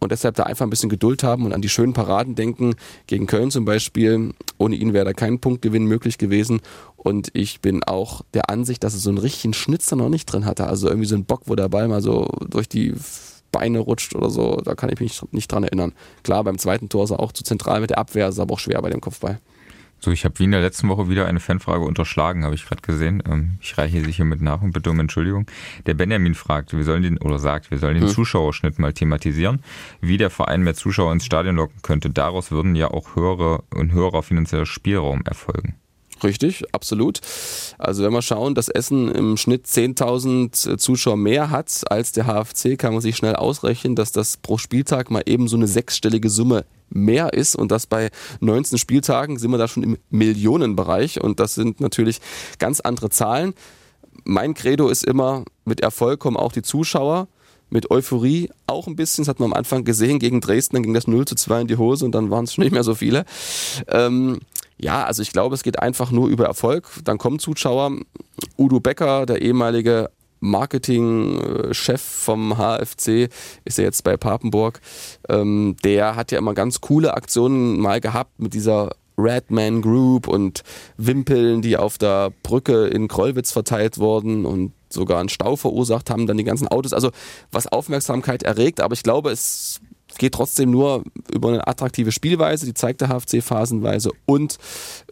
Und 0.00 0.12
deshalb 0.12 0.34
da 0.34 0.44
einfach 0.44 0.66
ein 0.66 0.70
bisschen 0.70 0.88
Geduld 0.88 1.22
haben 1.22 1.44
und 1.44 1.52
an 1.52 1.60
die 1.60 1.68
schönen 1.68 1.92
Paraden 1.92 2.34
denken. 2.34 2.74
Gegen 3.06 3.26
Köln 3.26 3.50
zum 3.50 3.64
Beispiel. 3.64 4.32
Ohne 4.58 4.76
ihn 4.76 4.92
wäre 4.92 5.04
da 5.04 5.12
kein 5.12 5.38
Punktgewinn 5.38 5.84
möglich 5.84 6.18
gewesen. 6.18 6.60
Und 6.96 7.30
ich 7.34 7.60
bin 7.60 7.84
auch 7.84 8.22
der 8.34 8.50
Ansicht, 8.50 8.82
dass 8.82 8.94
er 8.94 9.00
so 9.00 9.10
einen 9.10 9.18
richtigen 9.18 9.54
Schnitzer 9.54 9.96
noch 9.96 10.08
nicht 10.08 10.26
drin 10.26 10.46
hatte. 10.46 10.66
Also 10.66 10.88
irgendwie 10.88 11.06
so 11.06 11.16
ein 11.16 11.24
Bock, 11.24 11.42
wo 11.46 11.54
der 11.54 11.68
Ball 11.68 11.86
mal 11.86 12.02
so 12.02 12.28
durch 12.48 12.68
die 12.68 12.94
Beine 13.52 13.78
rutscht 13.80 14.14
oder 14.14 14.30
so. 14.30 14.56
Da 14.56 14.74
kann 14.74 14.90
ich 14.90 15.00
mich 15.00 15.20
nicht 15.32 15.52
dran 15.52 15.64
erinnern. 15.64 15.92
Klar, 16.22 16.44
beim 16.44 16.58
zweiten 16.58 16.88
Tor 16.88 17.04
ist 17.04 17.10
er 17.10 17.20
auch 17.20 17.32
zu 17.32 17.44
zentral 17.44 17.80
mit 17.80 17.90
der 17.90 17.98
Abwehr, 17.98 18.28
ist 18.28 18.38
aber 18.38 18.54
auch 18.54 18.58
schwer 18.58 18.80
bei 18.80 18.90
dem 18.90 19.00
Kopfball. 19.00 19.40
So, 20.02 20.10
ich 20.10 20.24
habe 20.24 20.38
wie 20.38 20.44
in 20.44 20.52
der 20.52 20.62
letzten 20.62 20.88
Woche 20.88 21.10
wieder 21.10 21.26
eine 21.26 21.40
Fanfrage 21.40 21.84
unterschlagen, 21.84 22.44
habe 22.44 22.54
ich 22.54 22.64
gerade 22.64 22.80
gesehen. 22.80 23.22
Ähm, 23.30 23.58
ich 23.60 23.76
reiche 23.76 24.02
sich 24.02 24.16
hier 24.16 24.24
mit 24.24 24.40
nach 24.40 24.62
und 24.62 24.72
bitte 24.72 24.90
um 24.90 24.98
Entschuldigung. 24.98 25.46
Der 25.84 25.92
Benjamin 25.92 26.34
fragt, 26.34 26.72
wir 26.72 26.84
sollen 26.84 27.02
den, 27.02 27.18
oder 27.18 27.38
sagt, 27.38 27.70
wir 27.70 27.78
sollen 27.78 27.94
den 27.94 28.04
hm. 28.04 28.10
Zuschauerschnitt 28.10 28.78
mal 28.78 28.94
thematisieren, 28.94 29.62
wie 30.00 30.16
der 30.16 30.30
Verein 30.30 30.62
mehr 30.62 30.74
Zuschauer 30.74 31.12
ins 31.12 31.26
Stadion 31.26 31.56
locken 31.56 31.82
könnte. 31.82 32.08
Daraus 32.08 32.50
würden 32.50 32.74
ja 32.74 32.88
auch 32.90 33.14
höhere 33.14 33.62
und 33.74 33.92
höherer 33.92 34.22
finanzieller 34.22 34.64
Spielraum 34.64 35.22
erfolgen. 35.26 35.74
Richtig, 36.22 36.64
absolut. 36.72 37.20
Also 37.78 38.02
wenn 38.02 38.12
wir 38.12 38.22
schauen, 38.22 38.54
dass 38.54 38.68
Essen 38.68 39.10
im 39.10 39.36
Schnitt 39.36 39.66
10.000 39.66 40.76
Zuschauer 40.78 41.16
mehr 41.16 41.50
hat 41.50 41.82
als 41.90 42.12
der 42.12 42.26
HFC, 42.26 42.78
kann 42.78 42.92
man 42.92 43.02
sich 43.02 43.16
schnell 43.16 43.36
ausrechnen, 43.36 43.96
dass 43.96 44.12
das 44.12 44.36
pro 44.36 44.58
Spieltag 44.58 45.10
mal 45.10 45.22
eben 45.26 45.48
so 45.48 45.56
eine 45.56 45.66
sechsstellige 45.66 46.28
Summe 46.28 46.64
mehr 46.90 47.32
ist 47.32 47.56
und 47.56 47.70
das 47.70 47.86
bei 47.86 48.10
19 48.40 48.78
Spieltagen 48.78 49.38
sind 49.38 49.50
wir 49.50 49.58
da 49.58 49.68
schon 49.68 49.82
im 49.82 49.98
Millionenbereich 50.10 51.20
und 51.20 51.40
das 51.40 51.54
sind 51.54 51.80
natürlich 51.80 52.20
ganz 52.58 52.80
andere 52.80 53.10
Zahlen. 53.10 53.54
Mein 54.24 54.54
Credo 54.54 54.88
ist 54.88 55.04
immer, 55.04 55.44
mit 55.64 55.80
Erfolg 55.80 56.20
kommen 56.20 56.36
auch 56.36 56.52
die 56.52 56.62
Zuschauer 56.62 57.28
mit 57.70 57.90
Euphorie 57.90 58.50
auch 58.66 58.86
ein 58.86 58.96
bisschen. 58.96 59.22
Das 59.22 59.28
hat 59.28 59.40
man 59.40 59.52
am 59.52 59.56
Anfang 59.56 59.84
gesehen 59.84 60.18
gegen 60.18 60.40
Dresden, 60.40 60.76
dann 60.76 60.82
ging 60.82 60.94
das 60.94 61.06
0 61.06 61.24
zu 61.26 61.36
2 61.36 61.62
in 61.62 61.66
die 61.68 61.76
Hose 61.76 62.04
und 62.04 62.12
dann 62.12 62.30
waren 62.30 62.44
es 62.44 62.54
schon 62.54 62.64
nicht 62.64 62.72
mehr 62.72 62.84
so 62.84 62.94
viele. 62.94 63.24
Ähm, 63.88 64.40
ja, 64.76 65.04
also 65.04 65.22
ich 65.22 65.32
glaube, 65.32 65.54
es 65.54 65.62
geht 65.62 65.78
einfach 65.78 66.10
nur 66.10 66.28
über 66.28 66.46
Erfolg. 66.46 66.88
Dann 67.04 67.18
kommen 67.18 67.38
Zuschauer. 67.38 67.92
Udo 68.58 68.80
Becker, 68.80 69.26
der 69.26 69.42
ehemalige 69.42 70.10
Marketingchef 70.40 72.00
vom 72.00 72.56
HFC, 72.56 73.28
ist 73.64 73.78
ja 73.78 73.84
jetzt 73.84 74.02
bei 74.04 74.16
Papenburg. 74.16 74.80
Ähm, 75.28 75.76
der 75.84 76.16
hat 76.16 76.32
ja 76.32 76.38
immer 76.38 76.54
ganz 76.54 76.80
coole 76.80 77.14
Aktionen 77.14 77.78
mal 77.78 78.00
gehabt 78.00 78.40
mit 78.40 78.54
dieser 78.54 78.90
Redman 79.18 79.82
Group 79.82 80.28
und 80.28 80.62
Wimpeln, 80.96 81.62
die 81.62 81.76
auf 81.76 81.98
der 81.98 82.32
Brücke 82.42 82.86
in 82.86 83.08
Krollwitz 83.08 83.52
verteilt 83.52 83.98
wurden 83.98 84.46
und 84.46 84.72
sogar 84.88 85.20
einen 85.20 85.28
Stau 85.28 85.56
verursacht 85.56 86.10
haben, 86.10 86.26
dann 86.26 86.36
die 86.36 86.44
ganzen 86.44 86.68
Autos. 86.68 86.92
Also 86.92 87.10
was 87.52 87.66
Aufmerksamkeit 87.66 88.42
erregt, 88.42 88.80
aber 88.80 88.94
ich 88.94 89.02
glaube, 89.02 89.30
es 89.30 89.80
geht 90.18 90.34
trotzdem 90.34 90.70
nur 90.70 91.04
über 91.32 91.48
eine 91.48 91.66
attraktive 91.66 92.12
Spielweise, 92.12 92.66
die 92.66 92.74
zeigt 92.74 93.00
der 93.00 93.08
HFC 93.08 93.42
phasenweise 93.42 94.10
und 94.26 94.58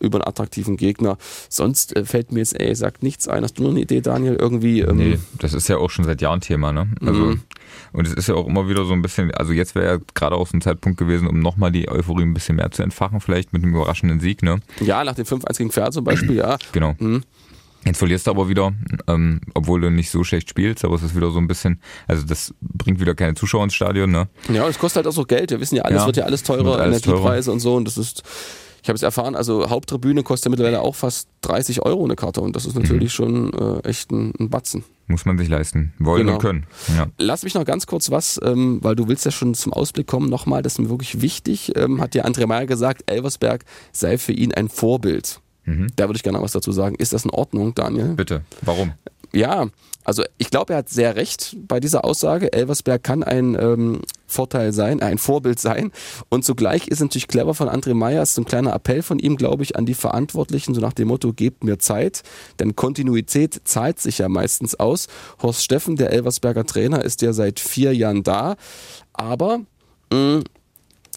über 0.00 0.19
einen 0.19 0.28
attraktiven 0.28 0.76
Gegner. 0.76 1.19
Sonst 1.49 1.97
äh, 1.97 2.05
fällt 2.05 2.33
mir 2.33 2.40
jetzt 2.40 2.55
ehrlich 2.55 2.71
gesagt 2.71 3.02
nichts 3.02 3.28
ein. 3.28 3.43
Hast 3.43 3.59
du 3.59 3.62
noch 3.62 3.71
eine 3.71 3.81
Idee, 3.81 4.00
Daniel? 4.00 4.35
Irgendwie. 4.35 4.81
Ähm 4.81 4.97
nee, 4.97 5.19
das 5.38 5.55
ist 5.55 5.69
ja 5.69 5.76
auch 5.78 5.90
schon 5.90 6.05
seit 6.05 6.21
Jahren 6.21 6.40
Thema, 6.40 6.73
ne? 6.73 6.88
Also, 7.00 7.21
mhm. 7.21 7.40
Und 7.93 8.07
es 8.07 8.14
ist 8.14 8.28
ja 8.28 8.35
auch 8.35 8.47
immer 8.47 8.69
wieder 8.69 8.85
so 8.85 8.93
ein 8.93 9.02
bisschen, 9.02 9.31
also 9.33 9.52
jetzt 9.52 9.75
wäre 9.75 9.87
ja 9.87 9.99
gerade 10.14 10.37
auch 10.37 10.47
so 10.47 10.57
ein 10.57 10.61
Zeitpunkt 10.61 10.99
gewesen, 10.99 11.26
um 11.28 11.40
nochmal 11.40 11.73
die 11.73 11.88
Euphorie 11.88 12.23
ein 12.23 12.35
bisschen 12.35 12.57
mehr 12.57 12.71
zu 12.71 12.83
entfachen, 12.83 13.21
vielleicht 13.21 13.52
mit 13.52 13.62
einem 13.62 13.75
überraschenden 13.75 14.21
Sieg, 14.21 14.43
ne? 14.43 14.61
Ja, 14.81 15.05
nach 15.05 15.14
dem 15.14 15.25
5-1 15.25 15.59
gegen 15.59 15.71
Pferd 15.71 15.93
zum 15.93 16.05
Beispiel, 16.05 16.37
ja. 16.37 16.59
Genau. 16.73 16.95
Mhm. 16.99 17.23
Jetzt 17.85 17.99
verlierst 17.99 18.26
du 18.26 18.30
aber 18.30 18.49
wieder, 18.49 18.73
ähm, 19.06 19.40
obwohl 19.54 19.80
du 19.80 19.90
nicht 19.90 20.11
so 20.11 20.25
schlecht 20.25 20.50
spielst, 20.50 20.85
aber 20.85 20.97
es 20.97 21.02
ist 21.02 21.16
wieder 21.16 21.30
so 21.30 21.38
ein 21.38 21.47
bisschen, 21.47 21.80
also 22.06 22.25
das 22.26 22.54
bringt 22.61 23.00
wieder 23.00 23.14
keine 23.14 23.35
Zuschauer 23.35 23.64
ins 23.64 23.75
Stadion, 23.75 24.11
ne? 24.11 24.28
Ja, 24.52 24.68
es 24.68 24.78
kostet 24.78 24.97
halt 24.97 25.06
auch 25.06 25.16
so 25.16 25.25
Geld. 25.25 25.50
Wir 25.50 25.61
wissen 25.61 25.76
ja, 25.76 25.82
alles 25.82 26.00
ja, 26.00 26.06
wird 26.06 26.16
ja 26.16 26.25
alles 26.25 26.42
teurer, 26.42 26.78
alles 26.78 27.06
Energiepreise 27.06 27.47
teurer. 27.47 27.54
und 27.54 27.61
so. 27.61 27.76
Und 27.76 27.87
das 27.87 27.97
ist, 27.97 28.25
ich 28.82 28.88
habe 28.88 28.97
es 28.97 29.02
erfahren, 29.02 29.35
also 29.35 29.70
Haupttribüne 29.70 30.23
kostet 30.23 30.47
ja 30.47 30.50
mittlerweile 30.50 30.82
auch 30.82 30.94
fast 30.94 31.28
30 31.42 31.82
Euro 31.82 32.04
eine 32.04 32.16
Karte 32.16 32.40
und 32.40 32.56
das 32.56 32.66
ist 32.66 32.75
natürlich 32.75 33.18
mhm. 33.18 33.25
schon 33.25 33.52
äh, 33.54 33.88
echt 33.88 34.10
ein, 34.10 34.32
ein, 34.38 34.50
Batzen. 34.50 34.84
Muss 35.06 35.25
man 35.25 35.38
sich 35.38 35.49
leisten, 35.49 35.93
wollen 35.99 36.26
genau. 36.26 36.34
und 36.34 36.43
können. 36.43 36.67
Ja. 36.97 37.06
Lass 37.17 37.43
mich 37.43 37.54
noch 37.54 37.64
ganz 37.64 37.86
kurz 37.86 38.10
was, 38.10 38.41
ähm, 38.45 38.80
weil 38.82 38.97
du 38.97 39.08
willst 39.08 39.25
ja 39.25 39.30
schon 39.30 39.54
zum 39.54 39.73
Ausblick 39.73 40.06
kommen, 40.06 40.28
nochmal, 40.28 40.62
das 40.62 40.75
ist 40.75 40.78
mir 40.80 40.91
wirklich 40.91 41.23
wichtig, 41.23 41.73
ähm, 41.76 42.00
hat 42.00 42.14
ja 42.14 42.25
André 42.25 42.47
Meyer 42.47 42.67
gesagt, 42.67 43.10
Elversberg 43.10 43.64
sei 43.93 44.19
für 44.19 44.32
ihn 44.32 44.52
ein 44.52 44.69
Vorbild. 44.69 45.41
Mhm. 45.69 45.89
Da 45.97 46.09
würde 46.09 46.17
ich 46.17 46.23
gerne 46.23 46.41
was 46.41 46.52
dazu 46.52 46.73
sagen. 46.73 46.95
Ist 46.97 47.13
das 47.13 47.25
in 47.25 47.31
Ordnung, 47.31 47.75
Daniel? 47.75 48.15
Bitte. 48.15 48.43
Warum? 48.63 48.95
Ja, 49.33 49.67
also 50.04 50.25
ich 50.39 50.49
glaube, 50.49 50.73
er 50.73 50.78
hat 50.78 50.89
sehr 50.89 51.17
recht 51.17 51.54
bei 51.69 51.81
dieser 51.81 52.07
Aussage. 52.07 52.50
Elversberg 52.50 53.02
kann 53.02 53.23
ein 53.23 53.54
ähm, 53.61 54.00
Vorteil 54.26 54.73
sein, 54.73 55.02
ein 55.02 55.19
Vorbild 55.19 55.61
sein. 55.61 55.93
Und 56.31 56.47
zugleich 56.47 56.89
ist 56.89 57.00
natürlich 57.00 57.28
clever 57.28 57.52
von 57.52 57.69
André 57.69 57.93
Meyers, 57.93 58.35
so 58.35 58.41
ein 58.41 58.47
kleiner 58.47 58.73
Appell 58.73 59.02
von 59.02 59.19
ihm, 59.19 59.37
glaube 59.37 59.65
ich, 59.65 59.76
an 59.76 59.85
die 59.85 59.93
Verantwortlichen, 59.93 60.75
so 60.75 60.81
nach 60.81 60.95
dem 60.95 61.09
Motto, 61.09 61.35
gebt 61.35 61.63
mir 61.63 61.78
Zeit. 61.78 62.23
Denn 62.59 62.75
Kontinuität 62.75 63.61
zahlt 63.65 64.00
sich 64.00 64.17
ja 64.19 64.31
meistens 64.31 64.75
aus. 64.75 65.09
Horst 65.43 65.63
Steffen, 65.63 65.97
der 65.97 66.11
Elversberger 66.11 66.65
Trainer, 66.65 67.04
ist 67.04 67.21
ja 67.21 67.35
seit 67.35 67.61
vier 67.61 67.95
Jahren 67.95 68.23
da. 68.23 68.57
Aber 69.13 69.59
mh, 70.11 70.39
mm, 70.39 70.45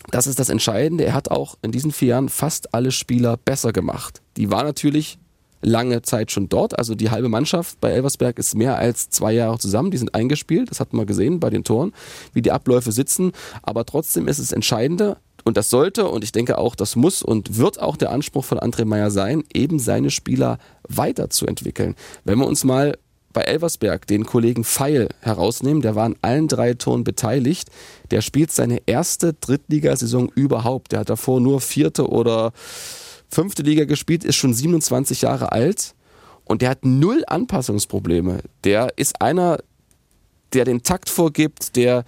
das 0.09 0.27
ist 0.27 0.39
das 0.39 0.49
Entscheidende. 0.49 1.05
Er 1.05 1.13
hat 1.13 1.29
auch 1.29 1.55
in 1.61 1.71
diesen 1.71 1.91
vier 1.91 2.09
Jahren 2.09 2.29
fast 2.29 2.73
alle 2.73 2.91
Spieler 2.91 3.37
besser 3.37 3.71
gemacht. 3.71 4.21
Die 4.37 4.51
war 4.51 4.63
natürlich 4.63 5.19
lange 5.61 6.01
Zeit 6.01 6.31
schon 6.31 6.49
dort. 6.49 6.77
Also 6.77 6.95
die 6.95 7.11
halbe 7.11 7.29
Mannschaft 7.29 7.79
bei 7.79 7.91
Elversberg 7.91 8.39
ist 8.39 8.55
mehr 8.55 8.77
als 8.77 9.09
zwei 9.09 9.31
Jahre 9.33 9.59
zusammen. 9.59 9.91
Die 9.91 9.97
sind 9.97 10.15
eingespielt. 10.15 10.71
Das 10.71 10.79
hat 10.79 10.93
man 10.93 11.05
gesehen 11.05 11.39
bei 11.39 11.49
den 11.49 11.63
Toren, 11.63 11.93
wie 12.33 12.41
die 12.41 12.51
Abläufe 12.51 12.91
sitzen. 12.91 13.31
Aber 13.61 13.85
trotzdem 13.85 14.27
ist 14.27 14.39
es 14.39 14.51
Entscheidende, 14.51 15.17
und 15.43 15.57
das 15.57 15.69
sollte 15.69 16.07
und 16.07 16.23
ich 16.23 16.31
denke 16.31 16.57
auch, 16.57 16.75
das 16.75 16.95
muss 16.95 17.23
und 17.23 17.57
wird 17.57 17.79
auch 17.79 17.97
der 17.97 18.11
Anspruch 18.11 18.45
von 18.45 18.59
André 18.59 18.85
Meyer 18.85 19.11
sein, 19.11 19.43
eben 19.53 19.79
seine 19.79 20.11
Spieler 20.11 20.59
weiterzuentwickeln. 20.87 21.95
Wenn 22.23 22.39
wir 22.39 22.45
uns 22.45 22.63
mal 22.63 22.97
bei 23.33 23.41
Elversberg 23.41 24.07
den 24.07 24.25
Kollegen 24.25 24.63
Feil 24.63 25.09
herausnehmen, 25.21 25.81
der 25.81 25.95
war 25.95 26.05
an 26.05 26.15
allen 26.21 26.47
drei 26.47 26.73
Toren 26.73 27.03
beteiligt. 27.03 27.69
Der 28.11 28.21
spielt 28.21 28.51
seine 28.51 28.81
erste 28.85 29.33
Drittligasaison 29.33 30.29
überhaupt. 30.35 30.91
Der 30.91 31.01
hat 31.01 31.09
davor 31.09 31.39
nur 31.39 31.61
vierte 31.61 32.09
oder 32.09 32.51
fünfte 33.29 33.63
Liga 33.63 33.85
gespielt, 33.85 34.23
ist 34.23 34.35
schon 34.35 34.53
27 34.53 35.21
Jahre 35.21 35.51
alt 35.51 35.95
und 36.45 36.61
der 36.61 36.69
hat 36.69 36.85
null 36.85 37.23
Anpassungsprobleme. 37.27 38.41
Der 38.63 38.93
ist 38.97 39.21
einer, 39.21 39.59
der 40.53 40.65
den 40.65 40.83
Takt 40.83 41.09
vorgibt, 41.09 41.75
der 41.75 42.03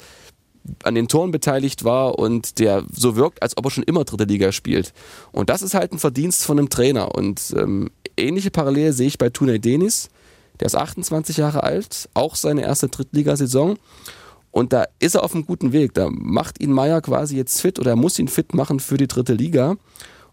an 0.84 0.96
den 0.96 1.08
Toren 1.08 1.32
beteiligt 1.32 1.84
war 1.84 2.20
und 2.20 2.60
der 2.60 2.84
so 2.92 3.16
wirkt, 3.16 3.42
als 3.42 3.58
ob 3.58 3.66
er 3.66 3.72
schon 3.72 3.84
immer 3.84 4.06
dritte 4.06 4.24
Liga 4.26 4.52
spielt. 4.52 4.94
Und 5.32 5.50
das 5.50 5.62
ist 5.62 5.74
halt 5.74 5.92
ein 5.92 6.00
Verdienst 6.00 6.46
von 6.46 6.58
einem 6.58 6.70
Trainer. 6.70 7.16
Und 7.16 7.54
ähm, 7.58 7.90
ähnliche 8.18 8.52
Parallele 8.52 8.94
sehe 8.94 9.08
ich 9.08 9.18
bei 9.18 9.30
Tunay 9.30 9.60
Denis 9.60 10.10
der 10.60 10.68
ist 10.68 10.76
28 10.76 11.38
Jahre 11.38 11.64
alt, 11.64 12.10
auch 12.14 12.36
seine 12.36 12.62
erste 12.62 12.90
Drittligasaison. 12.90 13.78
Und 14.52 14.72
da 14.72 14.86
ist 15.00 15.16
er 15.16 15.24
auf 15.24 15.34
einem 15.34 15.46
guten 15.46 15.74
Weg. 15.74 15.96
Da 15.96 16.10
macht 16.12 16.62
ihn 16.62 16.72
Meier 16.72 17.02
quasi 17.02 17.36
jetzt 17.36 17.60
fit 17.60 17.80
oder 17.80 17.92
er 17.92 17.96
muss 17.96 18.20
ihn 18.20 18.28
fit 18.28 18.54
machen 18.54 18.80
für 18.80 18.98
die 18.98 19.08
dritte 19.08 19.34
Liga. 19.34 19.76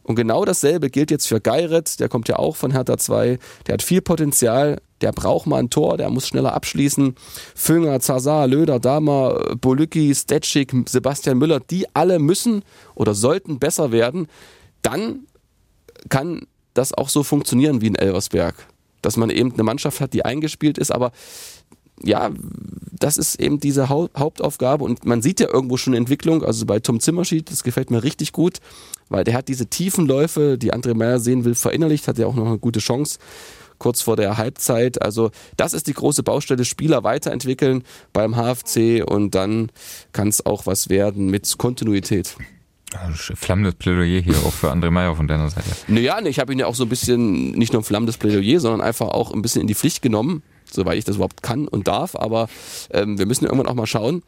Und 0.02 0.16
genau 0.16 0.44
dasselbe 0.44 0.90
gilt 0.90 1.10
jetzt 1.10 1.26
für 1.26 1.40
Geiret, 1.40 2.00
der 2.00 2.08
kommt 2.08 2.28
ja 2.28 2.36
auch 2.36 2.56
von 2.56 2.72
Hertha 2.72 2.98
2. 2.98 3.38
Der 3.66 3.72
hat 3.74 3.82
viel 3.82 4.02
Potenzial, 4.02 4.80
der 5.00 5.12
braucht 5.12 5.46
mal 5.46 5.58
ein 5.58 5.70
Tor, 5.70 5.96
der 5.96 6.10
muss 6.10 6.26
schneller 6.26 6.52
abschließen. 6.52 7.14
Fünger, 7.54 8.00
Zazar, 8.00 8.46
Löder, 8.46 8.78
Dahmer, 8.78 9.54
Bolücki, 9.60 10.14
Stetschik, 10.14 10.74
Sebastian 10.86 11.38
Müller, 11.38 11.60
die 11.60 11.86
alle 11.94 12.18
müssen 12.18 12.62
oder 12.94 13.14
sollten 13.14 13.58
besser 13.58 13.92
werden. 13.92 14.26
Dann 14.82 15.26
kann 16.08 16.46
das 16.74 16.92
auch 16.92 17.08
so 17.08 17.22
funktionieren 17.22 17.80
wie 17.80 17.86
in 17.86 17.94
Elversberg 17.94 18.54
dass 19.02 19.16
man 19.16 19.30
eben 19.30 19.52
eine 19.52 19.62
Mannschaft 19.62 20.00
hat, 20.00 20.12
die 20.12 20.24
eingespielt 20.24 20.78
ist, 20.78 20.92
aber 20.92 21.12
ja, 22.02 22.30
das 22.92 23.18
ist 23.18 23.38
eben 23.38 23.60
diese 23.60 23.88
Hauptaufgabe 23.88 24.84
und 24.84 25.04
man 25.04 25.22
sieht 25.22 25.40
ja 25.40 25.48
irgendwo 25.52 25.76
schon 25.76 25.94
Entwicklung, 25.94 26.42
also 26.42 26.64
bei 26.66 26.80
Tom 26.80 27.00
Zimmerschied, 27.00 27.50
das 27.50 27.62
gefällt 27.62 27.90
mir 27.90 28.02
richtig 28.02 28.32
gut, 28.32 28.58
weil 29.08 29.24
der 29.24 29.34
hat 29.34 29.48
diese 29.48 29.66
tiefen 29.66 30.06
Läufe, 30.06 30.56
die 30.56 30.72
André 30.72 30.94
Meyer 30.94 31.20
sehen 31.20 31.44
will, 31.44 31.54
verinnerlicht, 31.54 32.08
hat 32.08 32.18
ja 32.18 32.26
auch 32.26 32.34
noch 32.34 32.46
eine 32.46 32.58
gute 32.58 32.80
Chance 32.80 33.18
kurz 33.80 34.02
vor 34.02 34.14
der 34.14 34.36
Halbzeit. 34.36 35.02
Also 35.02 35.32
das 35.56 35.72
ist 35.72 35.88
die 35.88 35.94
große 35.94 36.22
Baustelle, 36.22 36.64
Spieler 36.64 37.02
weiterentwickeln 37.02 37.82
beim 38.12 38.36
HFC 38.36 39.02
und 39.04 39.34
dann 39.34 39.72
kann 40.12 40.28
es 40.28 40.46
auch 40.46 40.66
was 40.66 40.88
werden 40.88 41.30
mit 41.30 41.58
Kontinuität. 41.58 42.36
Flammendes 43.14 43.74
Plädoyer 43.74 44.20
hier 44.20 44.36
auch 44.38 44.52
für 44.52 44.70
André 44.70 44.90
Meyer 44.90 45.14
von 45.14 45.28
deiner 45.28 45.48
Seite. 45.48 45.70
Naja, 45.88 46.20
nee, 46.20 46.28
ich 46.28 46.38
habe 46.38 46.52
ihn 46.52 46.58
ja 46.58 46.66
auch 46.66 46.74
so 46.74 46.84
ein 46.84 46.88
bisschen, 46.88 47.52
nicht 47.52 47.72
nur 47.72 47.82
ein 47.82 47.84
flammendes 47.84 48.16
Plädoyer, 48.16 48.60
sondern 48.60 48.80
einfach 48.80 49.08
auch 49.08 49.32
ein 49.32 49.42
bisschen 49.42 49.62
in 49.62 49.68
die 49.68 49.74
Pflicht 49.74 50.02
genommen. 50.02 50.42
soweit 50.70 50.98
ich 50.98 51.04
das 51.04 51.16
überhaupt 51.16 51.42
kann 51.42 51.68
und 51.68 51.88
darf. 51.88 52.16
Aber 52.16 52.48
ähm, 52.90 53.18
wir 53.18 53.26
müssen 53.26 53.44
irgendwann 53.44 53.66
auch 53.66 53.74
mal 53.74 53.86
schauen. 53.86 54.22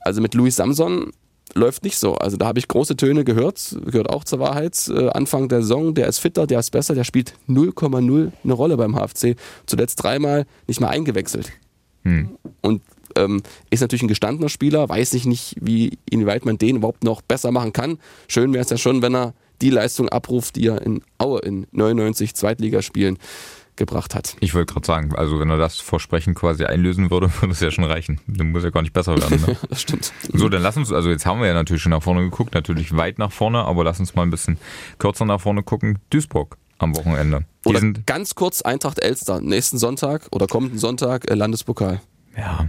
Also 0.00 0.20
mit 0.20 0.34
Louis 0.34 0.56
Samson 0.56 1.12
läuft 1.54 1.84
nicht 1.84 1.98
so. 1.98 2.14
Also 2.14 2.36
da 2.36 2.46
habe 2.46 2.58
ich 2.58 2.68
große 2.68 2.96
Töne 2.96 3.24
gehört, 3.24 3.76
gehört 3.86 4.10
auch 4.10 4.24
zur 4.24 4.38
Wahrheit. 4.38 4.88
Äh, 4.88 5.10
Anfang 5.10 5.48
der 5.48 5.62
Saison, 5.62 5.94
der 5.94 6.06
ist 6.06 6.18
fitter, 6.18 6.46
der 6.46 6.60
ist 6.60 6.70
besser, 6.70 6.94
der 6.94 7.04
spielt 7.04 7.34
0,0 7.48 8.32
eine 8.42 8.52
Rolle 8.52 8.76
beim 8.76 8.94
HFC. 8.94 9.36
Zuletzt 9.66 10.02
dreimal 10.02 10.46
nicht 10.66 10.80
mal 10.80 10.88
eingewechselt. 10.88 11.52
Hm. 12.04 12.36
Und 12.60 12.82
ähm, 13.16 13.42
ist 13.70 13.80
natürlich 13.80 14.02
ein 14.02 14.08
gestandener 14.08 14.48
Spieler, 14.48 14.88
weiß 14.88 15.14
ich 15.14 15.26
nicht, 15.26 15.56
wie, 15.60 15.98
inwieweit 16.10 16.44
man 16.44 16.58
den 16.58 16.76
überhaupt 16.76 17.04
noch 17.04 17.22
besser 17.22 17.50
machen 17.50 17.72
kann. 17.72 17.98
Schön 18.28 18.52
wäre 18.52 18.64
es 18.64 18.70
ja 18.70 18.78
schon, 18.78 19.02
wenn 19.02 19.14
er 19.14 19.34
die 19.60 19.70
Leistung 19.70 20.08
abruft, 20.08 20.56
die 20.56 20.66
er 20.66 20.82
in 20.82 21.02
Aue 21.18 21.40
in 21.40 21.66
99 21.72 22.34
Zweitligaspielen 22.34 23.18
gebracht 23.76 24.14
hat. 24.14 24.36
Ich 24.40 24.54
wollte 24.54 24.74
gerade 24.74 24.86
sagen, 24.86 25.14
also 25.14 25.40
wenn 25.40 25.48
er 25.48 25.56
das 25.56 25.80
Versprechen 25.80 26.34
quasi 26.34 26.64
einlösen 26.64 27.10
würde, 27.10 27.30
würde 27.40 27.52
es 27.52 27.60
ja 27.60 27.70
schon 27.70 27.84
reichen. 27.84 28.20
Dann 28.26 28.50
muss 28.50 28.64
ja 28.64 28.70
gar 28.70 28.82
nicht 28.82 28.92
besser 28.92 29.16
werden. 29.16 29.40
Ne? 29.40 29.56
das 29.68 29.82
stimmt. 29.82 30.12
So, 30.32 30.48
dann 30.48 30.62
lass 30.62 30.76
uns, 30.76 30.92
also 30.92 31.08
jetzt 31.08 31.24
haben 31.24 31.40
wir 31.40 31.46
ja 31.46 31.54
natürlich 31.54 31.82
schon 31.82 31.90
nach 31.90 32.02
vorne 32.02 32.22
geguckt, 32.22 32.54
natürlich 32.54 32.96
weit 32.96 33.18
nach 33.18 33.32
vorne, 33.32 33.64
aber 33.64 33.84
lass 33.84 33.98
uns 34.00 34.14
mal 34.14 34.22
ein 34.22 34.30
bisschen 34.30 34.58
kürzer 34.98 35.24
nach 35.24 35.40
vorne 35.40 35.62
gucken. 35.62 35.98
Duisburg 36.10 36.58
am 36.78 36.96
Wochenende. 36.96 37.44
Die 37.64 37.68
oder 37.68 37.80
ganz 38.04 38.34
kurz 38.34 38.62
Eintracht 38.62 38.98
Elster, 38.98 39.40
nächsten 39.40 39.78
Sonntag 39.78 40.28
oder 40.32 40.46
kommenden 40.46 40.78
Sonntag 40.78 41.30
äh, 41.30 41.34
Landespokal. 41.34 42.00
Ja, 42.36 42.66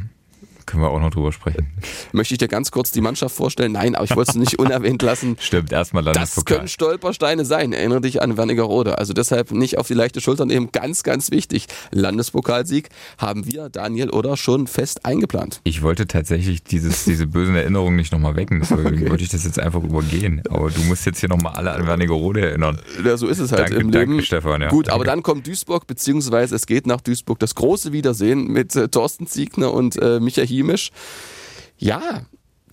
können 0.66 0.84
wir 0.84 0.90
auch 0.90 1.00
noch 1.00 1.12
drüber 1.12 1.32
sprechen. 1.32 1.68
Möchte 2.12 2.34
ich 2.34 2.38
dir 2.38 2.48
ganz 2.48 2.72
kurz 2.72 2.92
die 2.92 3.02
Mannschaft 3.02 3.36
vorstellen? 3.36 3.72
Nein, 3.72 3.96
aber 3.96 4.06
ich 4.06 4.16
wollte 4.16 4.32
es 4.32 4.38
nicht 4.38 4.60
unerwähnt 4.60 5.02
lassen. 5.02 5.38
Stimmt, 5.40 5.72
erstmal. 5.72 6.04
Das 6.04 6.44
können 6.46 6.68
Stolpersteine 6.68 7.46
sein. 7.46 7.74
Erinnere 7.74 8.02
dich 8.02 8.22
an 8.22 8.38
Wernigerode. 8.38 8.98
Also 8.98 9.14
deshalb 9.14 9.52
nicht 9.52 9.78
auf 9.78 9.88
die 9.88 9.94
leichte 9.94 10.22
Schulter 10.22 10.46
nehmen. 10.46 10.70
Ganz, 10.72 11.04
ganz 11.04 11.32
wichtig. 11.32 11.68
Landespokalsieg 11.92 12.90
haben 13.18 13.46
wir, 13.46 13.70
Daniel, 13.70 14.10
oder 14.10 14.38
schon 14.38 14.68
fest 14.68 15.06
eingeplant. 15.06 15.62
Ich 15.64 15.82
wollte 15.82 16.08
tatsächlich 16.08 16.64
dieses, 16.64 17.06
diese 17.06 17.28
bösen 17.28 17.56
Erinnerungen 17.56 17.96
nicht 17.96 18.12
nochmal 18.12 18.36
wecken. 18.36 18.60
Deswegen 18.62 18.86
okay. 18.86 19.10
wollte 19.10 19.24
ich 19.24 19.30
das 19.30 19.44
jetzt 19.44 19.60
einfach 19.60 19.84
übergehen. 19.84 20.42
Aber 20.50 20.70
du 20.70 20.82
musst 20.82 21.06
jetzt 21.06 21.20
hier 21.20 21.30
nochmal 21.30 21.54
alle 21.56 21.72
an 21.72 21.88
Wernigerode 21.88 22.42
erinnern. 22.42 22.80
Ja, 23.04 23.18
so 23.18 23.28
ist 23.28 23.40
es 23.40 23.52
halt 23.52 23.70
danke, 23.70 23.76
im 23.76 23.92
danke, 23.92 24.12
Leben. 24.12 24.26
Stefan. 24.26 24.62
Ja. 24.62 24.70
Gut, 24.70 24.90
aber 24.90 25.04
dann 25.04 25.24
kommt 25.24 25.48
Duisburg, 25.48 25.88
beziehungsweise 25.88 26.56
es 26.56 26.66
geht 26.66 26.88
nach 26.88 27.02
Duisburg 27.02 27.40
das 27.40 27.56
große 27.56 27.92
Wiedersehen 27.92 28.48
mit 28.48 28.76
äh, 28.76 28.88
Thorsten 28.88 29.28
Ziegner 29.28 29.74
und 29.74 30.02
äh, 30.02 30.20
Micha 30.20 30.44
Hiemisch. 30.54 30.92
Ja, 31.78 32.26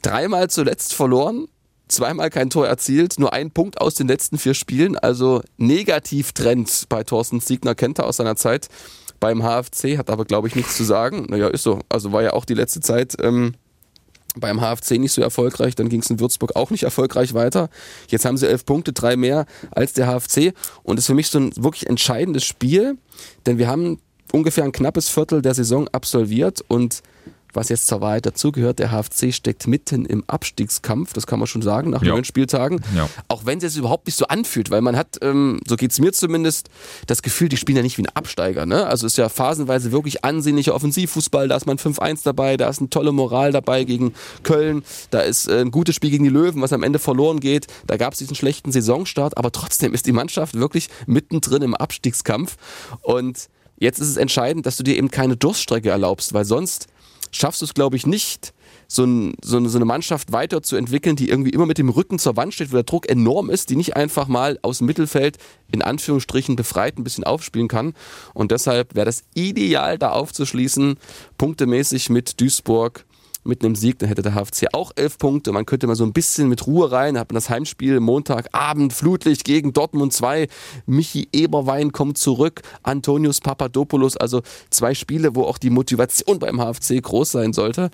dreimal 0.02 0.50
zuletzt 0.50 0.94
verloren, 0.94 1.46
zweimal 1.88 2.30
kein 2.30 2.50
Tor 2.50 2.66
erzielt, 2.66 3.18
nur 3.18 3.32
ein 3.32 3.50
Punkt 3.50 3.80
aus 3.80 3.94
den 3.94 4.08
letzten 4.08 4.38
vier 4.38 4.54
Spielen, 4.54 4.96
also 4.96 5.42
Negativtrend 5.56 6.86
bei 6.88 7.04
Thorsten 7.04 7.40
Siegner 7.40 7.74
kennt 7.74 7.98
er 7.98 8.06
aus 8.06 8.18
seiner 8.18 8.36
Zeit 8.36 8.68
beim 9.18 9.42
HFC, 9.42 9.98
hat 9.98 10.10
aber 10.10 10.24
glaube 10.24 10.48
ich 10.48 10.56
nichts 10.56 10.76
zu 10.76 10.84
sagen. 10.84 11.26
Naja, 11.28 11.48
ist 11.48 11.62
so. 11.62 11.80
Also 11.88 12.12
war 12.12 12.22
ja 12.22 12.32
auch 12.32 12.44
die 12.44 12.54
letzte 12.54 12.80
Zeit 12.80 13.16
ähm, 13.20 13.54
beim 14.36 14.60
HFC 14.60 14.92
nicht 14.92 15.12
so 15.12 15.22
erfolgreich, 15.22 15.74
dann 15.74 15.88
ging 15.88 16.00
es 16.00 16.10
in 16.10 16.20
Würzburg 16.20 16.56
auch 16.56 16.70
nicht 16.70 16.84
erfolgreich 16.84 17.34
weiter. 17.34 17.68
Jetzt 18.08 18.24
haben 18.24 18.36
sie 18.36 18.48
elf 18.48 18.64
Punkte, 18.64 18.92
drei 18.92 19.16
mehr 19.16 19.46
als 19.70 19.92
der 19.92 20.06
HFC 20.06 20.54
und 20.82 20.98
ist 20.98 21.06
für 21.06 21.14
mich 21.14 21.28
so 21.28 21.38
ein 21.38 21.52
wirklich 21.56 21.88
entscheidendes 21.88 22.44
Spiel, 22.44 22.96
denn 23.46 23.58
wir 23.58 23.68
haben 23.68 23.98
ungefähr 24.32 24.64
ein 24.64 24.72
knappes 24.72 25.08
Viertel 25.08 25.42
der 25.42 25.54
Saison 25.54 25.88
absolviert 25.88 26.64
und 26.68 27.02
was 27.52 27.68
jetzt 27.68 27.86
zur 27.86 28.00
Wahrheit 28.00 28.26
dazugehört, 28.26 28.78
der 28.78 28.90
HFC 28.90 29.32
steckt 29.32 29.66
mitten 29.66 30.04
im 30.04 30.24
Abstiegskampf, 30.26 31.12
das 31.12 31.26
kann 31.26 31.38
man 31.38 31.46
schon 31.46 31.62
sagen, 31.62 31.90
nach 31.90 32.02
ja. 32.02 32.12
neun 32.12 32.24
Spieltagen. 32.24 32.80
Ja. 32.94 33.08
Auch 33.28 33.46
wenn 33.46 33.58
es 33.58 33.72
sich 33.72 33.78
überhaupt 33.78 34.06
nicht 34.06 34.16
so 34.16 34.26
anfühlt, 34.26 34.70
weil 34.70 34.80
man 34.80 34.96
hat, 34.96 35.18
ähm, 35.22 35.60
so 35.66 35.76
geht 35.76 35.92
es 35.92 36.00
mir 36.00 36.12
zumindest, 36.12 36.70
das 37.06 37.22
Gefühl, 37.22 37.48
die 37.48 37.56
spielen 37.56 37.76
ja 37.76 37.82
nicht 37.82 37.98
wie 37.98 38.02
ein 38.02 38.14
Absteiger. 38.14 38.66
Ne? 38.66 38.86
Also 38.86 39.06
ist 39.06 39.18
ja 39.18 39.28
phasenweise 39.28 39.92
wirklich 39.92 40.24
ansehnlicher 40.24 40.74
Offensivfußball, 40.74 41.48
da 41.48 41.56
ist 41.56 41.66
man 41.66 41.78
5-1 41.78 42.20
dabei, 42.24 42.56
da 42.56 42.68
ist 42.68 42.80
eine 42.80 42.90
tolle 42.90 43.12
Moral 43.12 43.52
dabei 43.52 43.84
gegen 43.84 44.14
Köln, 44.42 44.82
da 45.10 45.20
ist 45.20 45.48
äh, 45.48 45.60
ein 45.60 45.70
gutes 45.70 45.94
Spiel 45.94 46.10
gegen 46.10 46.24
die 46.24 46.30
Löwen, 46.30 46.62
was 46.62 46.72
am 46.72 46.82
Ende 46.82 46.98
verloren 46.98 47.40
geht, 47.40 47.66
da 47.86 47.96
gab 47.96 48.12
es 48.12 48.18
diesen 48.18 48.34
schlechten 48.34 48.72
Saisonstart, 48.72 49.36
aber 49.36 49.52
trotzdem 49.52 49.94
ist 49.94 50.06
die 50.06 50.12
Mannschaft 50.12 50.54
wirklich 50.54 50.88
mittendrin 51.06 51.62
im 51.62 51.74
Abstiegskampf 51.74 52.56
und 53.02 53.48
jetzt 53.78 53.98
ist 53.98 54.08
es 54.08 54.16
entscheidend, 54.16 54.66
dass 54.66 54.76
du 54.76 54.82
dir 54.82 54.96
eben 54.96 55.10
keine 55.10 55.36
Durststrecke 55.36 55.90
erlaubst, 55.90 56.32
weil 56.32 56.44
sonst 56.44 56.86
schaffst 57.30 57.60
du 57.60 57.64
es, 57.64 57.74
glaube 57.74 57.96
ich, 57.96 58.06
nicht, 58.06 58.52
so, 58.86 59.04
ein, 59.04 59.34
so, 59.42 59.56
eine, 59.56 59.68
so, 59.68 59.78
eine, 59.78 59.84
Mannschaft 59.84 60.32
weiterzuentwickeln, 60.32 61.16
die 61.16 61.28
irgendwie 61.28 61.50
immer 61.50 61.66
mit 61.66 61.78
dem 61.78 61.88
Rücken 61.88 62.18
zur 62.18 62.36
Wand 62.36 62.54
steht, 62.54 62.72
wo 62.72 62.76
der 62.76 62.82
Druck 62.82 63.08
enorm 63.08 63.50
ist, 63.50 63.70
die 63.70 63.76
nicht 63.76 63.96
einfach 63.96 64.26
mal 64.26 64.58
aus 64.62 64.78
dem 64.78 64.88
Mittelfeld 64.88 65.38
in 65.70 65.82
Anführungsstrichen 65.82 66.56
befreit 66.56 66.98
ein 66.98 67.04
bisschen 67.04 67.24
aufspielen 67.24 67.68
kann. 67.68 67.94
Und 68.34 68.50
deshalb 68.50 68.94
wäre 68.94 69.06
das 69.06 69.22
ideal, 69.34 69.98
da 69.98 70.10
aufzuschließen, 70.10 70.96
punktemäßig 71.38 72.10
mit 72.10 72.40
Duisburg 72.40 73.04
mit 73.44 73.64
einem 73.64 73.74
Sieg, 73.74 73.98
dann 73.98 74.09
hätte 74.09 74.22
der 74.22 74.35
HFC 74.35 74.66
auch 74.72 74.92
elf 74.96 75.18
Punkte. 75.18 75.53
Man 75.53 75.66
könnte 75.66 75.87
mal 75.87 75.96
so 75.96 76.05
ein 76.05 76.12
bisschen 76.12 76.48
mit 76.48 76.66
Ruhe 76.66 76.92
rein. 76.92 77.18
Hat 77.18 77.31
man 77.31 77.37
das 77.37 77.50
Heimspiel 77.50 78.00
Montagabend, 78.00 78.92
Flutlicht 78.92 79.44
gegen 79.44 79.72
Dortmund 79.72 80.12
2. 80.12 80.48
Michi 80.87 81.29
Eberwein 81.33 81.92
kommt 81.92 82.18
zurück. 82.18 82.62
Antonius 82.83 83.40
Papadopoulos. 83.40 84.16
Also 84.16 84.42
zwei 84.70 84.94
Spiele, 84.94 85.35
wo 85.35 85.44
auch 85.44 85.59
die 85.59 85.70
Motivation 85.70 86.38
beim 86.38 86.59
HFC 86.59 87.03
groß 87.03 87.33
sein 87.33 87.53
sollte, 87.53 87.90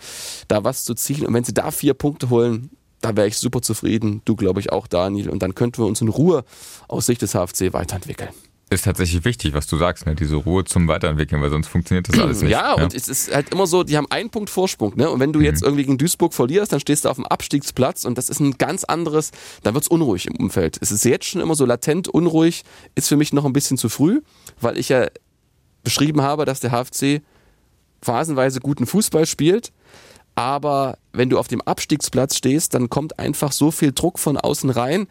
da 0.48 0.64
was 0.64 0.84
zu 0.84 0.94
ziehen. 0.94 1.26
Und 1.26 1.34
wenn 1.34 1.44
sie 1.44 1.54
da 1.54 1.70
vier 1.70 1.94
Punkte 1.94 2.30
holen, 2.30 2.70
da 3.00 3.16
wäre 3.16 3.28
ich 3.28 3.38
super 3.38 3.62
zufrieden. 3.62 4.22
Du, 4.24 4.36
glaube 4.36 4.60
ich, 4.60 4.72
auch, 4.72 4.86
Daniel. 4.86 5.30
Und 5.30 5.42
dann 5.42 5.54
könnten 5.54 5.78
wir 5.78 5.86
uns 5.86 6.00
in 6.00 6.08
Ruhe 6.08 6.44
aus 6.88 7.06
Sicht 7.06 7.22
des 7.22 7.32
HFC 7.32 7.72
weiterentwickeln 7.72 8.30
ist 8.68 8.84
tatsächlich 8.84 9.24
wichtig, 9.24 9.54
was 9.54 9.68
du 9.68 9.76
sagst, 9.76 10.06
ne? 10.06 10.16
diese 10.16 10.34
Ruhe 10.34 10.64
zum 10.64 10.88
Weiterentwickeln, 10.88 11.40
weil 11.40 11.50
sonst 11.50 11.68
funktioniert 11.68 12.08
das 12.08 12.18
alles 12.18 12.40
nicht. 12.42 12.50
Ja, 12.50 12.76
ja, 12.76 12.82
und 12.82 12.94
es 12.94 13.08
ist 13.08 13.32
halt 13.32 13.52
immer 13.52 13.66
so, 13.66 13.84
die 13.84 13.96
haben 13.96 14.10
einen 14.10 14.30
Punkt 14.30 14.50
Vorsprung. 14.50 14.96
Ne? 14.96 15.08
Und 15.08 15.20
wenn 15.20 15.32
du 15.32 15.38
mhm. 15.38 15.44
jetzt 15.44 15.62
irgendwie 15.62 15.84
gegen 15.84 15.98
Duisburg 15.98 16.34
verlierst, 16.34 16.72
dann 16.72 16.80
stehst 16.80 17.04
du 17.04 17.08
auf 17.08 17.16
dem 17.16 17.26
Abstiegsplatz 17.26 18.04
und 18.04 18.18
das 18.18 18.28
ist 18.28 18.40
ein 18.40 18.58
ganz 18.58 18.82
anderes, 18.82 19.30
da 19.62 19.72
wird 19.72 19.84
es 19.84 19.88
unruhig 19.88 20.26
im 20.26 20.34
Umfeld. 20.36 20.78
Es 20.80 20.90
ist 20.90 21.04
jetzt 21.04 21.26
schon 21.26 21.40
immer 21.40 21.54
so 21.54 21.64
latent 21.64 22.08
unruhig, 22.08 22.64
ist 22.96 23.08
für 23.08 23.16
mich 23.16 23.32
noch 23.32 23.44
ein 23.44 23.52
bisschen 23.52 23.78
zu 23.78 23.88
früh, 23.88 24.20
weil 24.60 24.78
ich 24.78 24.88
ja 24.88 25.06
beschrieben 25.84 26.22
habe, 26.22 26.44
dass 26.44 26.58
der 26.58 26.72
HFC 26.72 27.22
phasenweise 28.02 28.58
guten 28.58 28.86
Fußball 28.86 29.26
spielt, 29.26 29.72
aber 30.36 30.98
wenn 31.12 31.30
du 31.30 31.38
auf 31.38 31.48
dem 31.48 31.62
Abstiegsplatz 31.62 32.36
stehst, 32.36 32.74
dann 32.74 32.90
kommt 32.90 33.18
einfach 33.18 33.52
so 33.52 33.70
viel 33.70 33.92
Druck 33.92 34.18
von 34.18 34.36
außen 34.36 34.68
rein. 34.68 35.06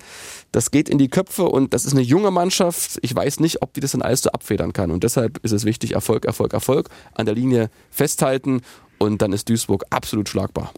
Das 0.52 0.70
geht 0.70 0.88
in 0.88 1.00
die 1.00 1.10
Köpfe 1.10 1.46
und 1.46 1.74
das 1.74 1.84
ist 1.84 1.94
eine 1.94 2.02
junge 2.02 2.30
Mannschaft. 2.30 3.00
Ich 3.02 3.14
weiß 3.14 3.40
nicht, 3.40 3.64
ob 3.64 3.74
die 3.74 3.80
das 3.80 3.94
dann 3.94 4.04
alles 4.04 4.22
so 4.22 4.30
abfedern 4.30 4.72
kann. 4.72 4.92
Und 4.92 5.04
deshalb 5.04 5.40
ist 5.40 5.52
es 5.52 5.66
wichtig, 5.66 5.94
Erfolg, 5.94 6.26
Erfolg, 6.26 6.54
Erfolg 6.54 6.90
an 7.16 7.26
der 7.26 7.34
Linie 7.34 7.72
festhalten 7.90 8.62
und 9.00 9.24
dann 9.24 9.34
ist 9.34 9.50
Duisburg 9.50 9.84
absolut 9.90 10.30
schlagbar. 10.30 10.72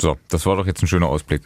So, 0.00 0.16
das 0.30 0.46
war 0.46 0.56
doch 0.56 0.66
jetzt 0.66 0.82
ein 0.82 0.86
schöner 0.86 1.08
Ausblick. 1.08 1.42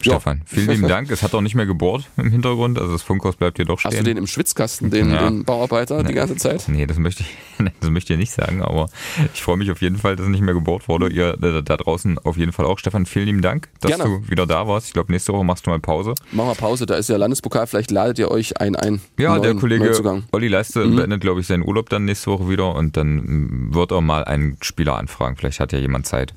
Stefan, 0.00 0.42
vielen 0.46 0.68
lieben 0.68 0.88
Dank. 0.88 1.10
Es 1.10 1.22
hat 1.22 1.34
auch 1.34 1.40
nicht 1.40 1.54
mehr 1.54 1.66
gebohrt 1.66 2.04
im 2.16 2.30
Hintergrund, 2.30 2.78
also 2.78 2.92
das 2.92 3.02
Funkhaus 3.02 3.36
bleibt 3.36 3.56
hier 3.56 3.64
doch 3.64 3.78
stehen. 3.78 3.92
Hast 3.92 4.00
du 4.00 4.04
den 4.04 4.16
im 4.16 4.26
Schwitzkasten, 4.26 4.90
den, 4.90 5.10
ja. 5.10 5.28
den 5.28 5.44
Bauarbeiter, 5.44 6.02
die 6.02 6.12
ganze 6.12 6.36
Zeit? 6.36 6.64
Nee, 6.68 6.86
das 6.86 6.98
möchte, 6.98 7.22
ich, 7.22 7.66
das 7.80 7.90
möchte 7.90 8.12
ich 8.12 8.18
nicht 8.18 8.32
sagen, 8.32 8.62
aber 8.62 8.88
ich 9.32 9.42
freue 9.42 9.56
mich 9.56 9.70
auf 9.70 9.80
jeden 9.80 9.96
Fall, 9.96 10.16
dass 10.16 10.26
nicht 10.26 10.42
mehr 10.42 10.54
gebohrt 10.54 10.88
wurde. 10.88 11.08
Ihr 11.08 11.36
da, 11.36 11.60
da 11.60 11.76
draußen 11.76 12.18
auf 12.18 12.36
jeden 12.36 12.52
Fall 12.52 12.66
auch. 12.66 12.78
Stefan, 12.78 13.06
vielen 13.06 13.26
lieben 13.26 13.42
Dank, 13.42 13.68
dass 13.80 13.96
Gerne. 13.96 14.04
du 14.04 14.30
wieder 14.30 14.46
da 14.46 14.68
warst. 14.68 14.88
Ich 14.88 14.92
glaube, 14.92 15.12
nächste 15.12 15.32
Woche 15.32 15.44
machst 15.44 15.66
du 15.66 15.70
mal 15.70 15.80
Pause. 15.80 16.14
Machen 16.32 16.48
wir 16.48 16.54
Pause, 16.54 16.86
da 16.86 16.94
ist 16.96 17.08
ja 17.08 17.16
Landespokal, 17.16 17.66
vielleicht 17.66 17.90
ladet 17.90 18.18
ihr 18.18 18.30
euch 18.30 18.60
ein 18.60 18.76
ein. 18.76 19.00
Ja, 19.18 19.30
neuen, 19.30 19.42
der 19.42 19.54
Kollege 19.54 20.22
Olli 20.32 20.48
Leiste 20.48 20.84
mhm. 20.84 20.96
beendet, 20.96 21.20
glaube 21.20 21.40
ich, 21.40 21.46
seinen 21.46 21.66
Urlaub 21.66 21.88
dann 21.88 22.04
nächste 22.04 22.30
Woche 22.30 22.48
wieder 22.48 22.74
und 22.74 22.96
dann 22.96 23.74
wird 23.74 23.92
er 23.92 24.00
mal 24.00 24.24
einen 24.24 24.58
Spieler 24.60 24.96
anfragen. 24.96 25.36
Vielleicht 25.36 25.60
hat 25.60 25.72
ja 25.72 25.78
jemand 25.78 26.06
Zeit. 26.06 26.34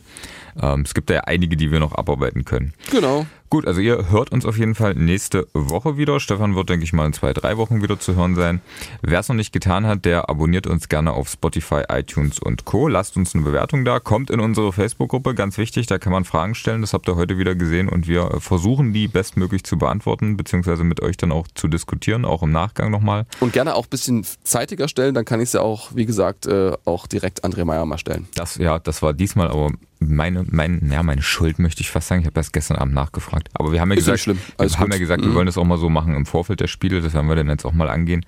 Ähm, 0.61 0.81
es 0.81 0.93
gibt 0.93 1.09
ja 1.09 1.21
einige, 1.21 1.57
die 1.57 1.71
wir 1.71 1.79
noch 1.79 1.93
abarbeiten 1.93 2.45
können. 2.45 2.73
Genau. 2.91 3.25
Gut, 3.49 3.65
also 3.65 3.81
ihr 3.81 4.11
hört 4.11 4.31
uns 4.31 4.45
auf 4.45 4.59
jeden 4.59 4.75
Fall 4.75 4.93
nächste 4.93 5.47
Woche 5.53 5.97
wieder. 5.97 6.19
Stefan 6.19 6.55
wird, 6.55 6.69
denke 6.69 6.83
ich 6.83 6.93
mal, 6.93 7.07
in 7.07 7.13
zwei, 7.13 7.33
drei 7.33 7.57
Wochen 7.57 7.81
wieder 7.81 7.99
zu 7.99 8.15
hören 8.15 8.35
sein. 8.35 8.61
Wer 9.01 9.21
es 9.21 9.27
noch 9.27 9.35
nicht 9.35 9.51
getan 9.51 9.87
hat, 9.87 10.05
der 10.05 10.29
abonniert 10.29 10.67
uns 10.67 10.87
gerne 10.87 11.13
auf 11.13 11.29
Spotify, 11.29 11.81
iTunes 11.89 12.37
und 12.37 12.65
Co. 12.65 12.87
Lasst 12.87 13.17
uns 13.17 13.33
eine 13.33 13.43
Bewertung 13.43 13.85
da. 13.85 13.99
Kommt 13.99 14.29
in 14.29 14.39
unsere 14.39 14.71
Facebook-Gruppe, 14.71 15.33
ganz 15.33 15.57
wichtig, 15.57 15.87
da 15.87 15.97
kann 15.97 16.13
man 16.13 16.25
Fragen 16.25 16.53
stellen. 16.53 16.81
Das 16.81 16.93
habt 16.93 17.09
ihr 17.09 17.15
heute 17.15 17.39
wieder 17.39 17.55
gesehen 17.55 17.89
und 17.89 18.07
wir 18.07 18.39
versuchen, 18.39 18.93
die 18.93 19.07
bestmöglich 19.07 19.63
zu 19.63 19.79
beantworten, 19.79 20.37
beziehungsweise 20.37 20.83
mit 20.83 21.01
euch 21.01 21.17
dann 21.17 21.31
auch 21.31 21.47
zu 21.55 21.67
diskutieren, 21.67 22.25
auch 22.25 22.43
im 22.43 22.51
Nachgang 22.51 22.91
nochmal. 22.91 23.25
Und 23.39 23.53
gerne 23.53 23.73
auch 23.73 23.85
ein 23.85 23.89
bisschen 23.89 24.27
zeitiger 24.43 24.87
stellen, 24.87 25.15
dann 25.15 25.25
kann 25.25 25.39
ich 25.39 25.47
es 25.47 25.53
ja 25.53 25.61
auch, 25.61 25.89
wie 25.95 26.05
gesagt, 26.05 26.45
äh, 26.45 26.73
auch 26.85 27.07
direkt 27.07 27.43
André 27.43 27.65
Meyer 27.65 27.87
mal 27.87 27.97
stellen. 27.97 28.27
Das, 28.35 28.57
ja, 28.57 28.77
das 28.77 29.01
war 29.01 29.13
diesmal 29.13 29.47
aber 29.47 29.71
meine, 29.99 30.45
mein, 30.49 30.89
ja, 30.91 31.03
meine 31.03 31.21
Schuld 31.21 31.59
möchte 31.59 31.81
ich 31.81 31.91
fast 31.91 32.07
sagen. 32.07 32.21
Ich 32.21 32.27
habe 32.27 32.39
erst 32.39 32.53
gestern 32.53 32.77
Abend 32.77 32.93
nachgefragt. 32.93 33.49
Aber 33.53 33.71
wir 33.71 33.81
haben 33.81 33.91
ja 33.91 33.97
Ist 33.97 34.05
gesagt, 34.05 34.39
wir 34.57 34.79
haben 34.79 34.91
ja 34.91 34.97
gesagt, 34.97 35.21
wir 35.21 35.29
mhm. 35.29 35.35
wollen 35.35 35.45
das 35.45 35.57
auch 35.57 35.65
mal 35.65 35.77
so 35.77 35.89
machen 35.89 36.15
im 36.15 36.25
Vorfeld 36.25 36.61
der 36.61 36.67
Spiele. 36.67 37.01
Das 37.01 37.13
werden 37.13 37.27
wir 37.27 37.35
dann 37.35 37.49
jetzt 37.49 37.65
auch 37.65 37.73
mal 37.73 37.89
angehen. 37.89 38.25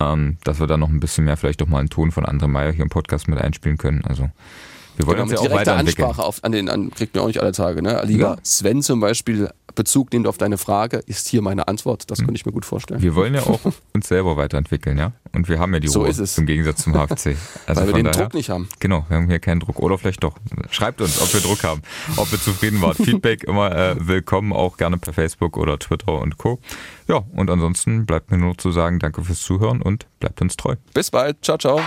Ähm, 0.00 0.38
dass 0.44 0.60
wir 0.60 0.66
da 0.66 0.78
noch 0.78 0.88
ein 0.88 0.98
bisschen 0.98 1.26
mehr 1.26 1.36
vielleicht 1.36 1.62
auch 1.62 1.66
mal 1.66 1.78
einen 1.78 1.90
Ton 1.90 2.10
von 2.10 2.24
André 2.24 2.46
Meyer 2.46 2.72
hier 2.72 2.82
im 2.82 2.88
Podcast 2.88 3.28
mit 3.28 3.38
einspielen 3.38 3.76
können. 3.76 4.02
Also 4.06 4.30
Wir 4.96 5.06
wollen 5.06 5.18
genau, 5.18 5.30
uns 5.30 5.32
ja 5.32 5.38
auch 5.40 5.54
weiterentwickeln. 5.54 6.08
Ansprache 6.08 6.26
auf, 6.26 6.42
an 6.42 6.52
den 6.52 6.70
an, 6.70 6.90
kriegt 6.90 7.14
mir 7.14 7.20
auch 7.20 7.26
nicht 7.26 7.40
alle 7.40 7.52
Tage. 7.52 7.82
Ne? 7.82 8.00
Lieber 8.06 8.36
ja. 8.36 8.38
Sven 8.42 8.80
zum 8.82 9.00
Beispiel 9.00 9.50
Bezug 9.74 10.12
nimmt 10.12 10.26
auf 10.26 10.38
deine 10.38 10.58
Frage, 10.58 10.98
ist 10.98 11.28
hier 11.28 11.42
meine 11.42 11.68
Antwort. 11.68 12.10
Das 12.10 12.18
hm. 12.18 12.26
könnte 12.26 12.38
ich 12.38 12.46
mir 12.46 12.52
gut 12.52 12.64
vorstellen. 12.64 13.02
Wir 13.02 13.14
wollen 13.14 13.34
ja 13.34 13.42
auch 13.42 13.60
uns 13.94 14.08
selber 14.08 14.36
weiterentwickeln, 14.36 14.98
ja. 14.98 15.12
Und 15.32 15.48
wir 15.48 15.58
haben 15.58 15.72
ja 15.74 15.80
die 15.80 15.88
so 15.88 16.00
Ruhe 16.00 16.08
ist 16.08 16.18
es. 16.18 16.38
im 16.38 16.46
Gegensatz 16.46 16.82
zum 16.82 16.94
HFC. 16.94 17.36
Also 17.66 17.82
Weil 17.82 17.88
wir 17.88 17.94
den 17.94 18.04
daher, 18.06 18.22
Druck 18.22 18.34
nicht 18.34 18.50
haben. 18.50 18.68
Genau, 18.80 19.04
wir 19.08 19.16
haben 19.16 19.28
hier 19.28 19.38
keinen 19.38 19.60
Druck. 19.60 19.78
Oder 19.78 19.96
vielleicht 19.98 20.24
doch. 20.24 20.36
Schreibt 20.70 21.00
uns, 21.00 21.20
ob 21.20 21.32
wir 21.32 21.40
Druck 21.40 21.62
haben, 21.62 21.82
ob 22.16 22.30
wir 22.32 22.40
zufrieden 22.40 22.80
waren. 22.82 22.94
Feedback 23.04 23.44
immer 23.44 23.74
äh, 23.74 23.96
willkommen, 23.98 24.52
auch 24.52 24.76
gerne 24.76 24.98
per 24.98 25.12
Facebook 25.12 25.56
oder 25.56 25.78
Twitter 25.78 26.20
und 26.20 26.36
Co. 26.38 26.58
Ja, 27.06 27.24
und 27.32 27.50
ansonsten 27.50 28.06
bleibt 28.06 28.30
mir 28.30 28.38
nur 28.38 28.58
zu 28.58 28.72
sagen, 28.72 28.98
danke 28.98 29.22
fürs 29.22 29.40
Zuhören 29.40 29.82
und 29.82 30.06
bleibt 30.18 30.40
uns 30.40 30.56
treu. 30.56 30.76
Bis 30.94 31.10
bald. 31.10 31.44
Ciao, 31.44 31.58
ciao. 31.58 31.80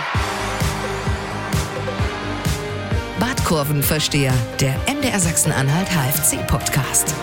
Badkurvenversteher, 3.18 4.32
der 4.60 4.74
MDR 4.86 5.20
Sachsen-Anhalt 5.20 5.88
HFC-Podcast. 5.90 7.14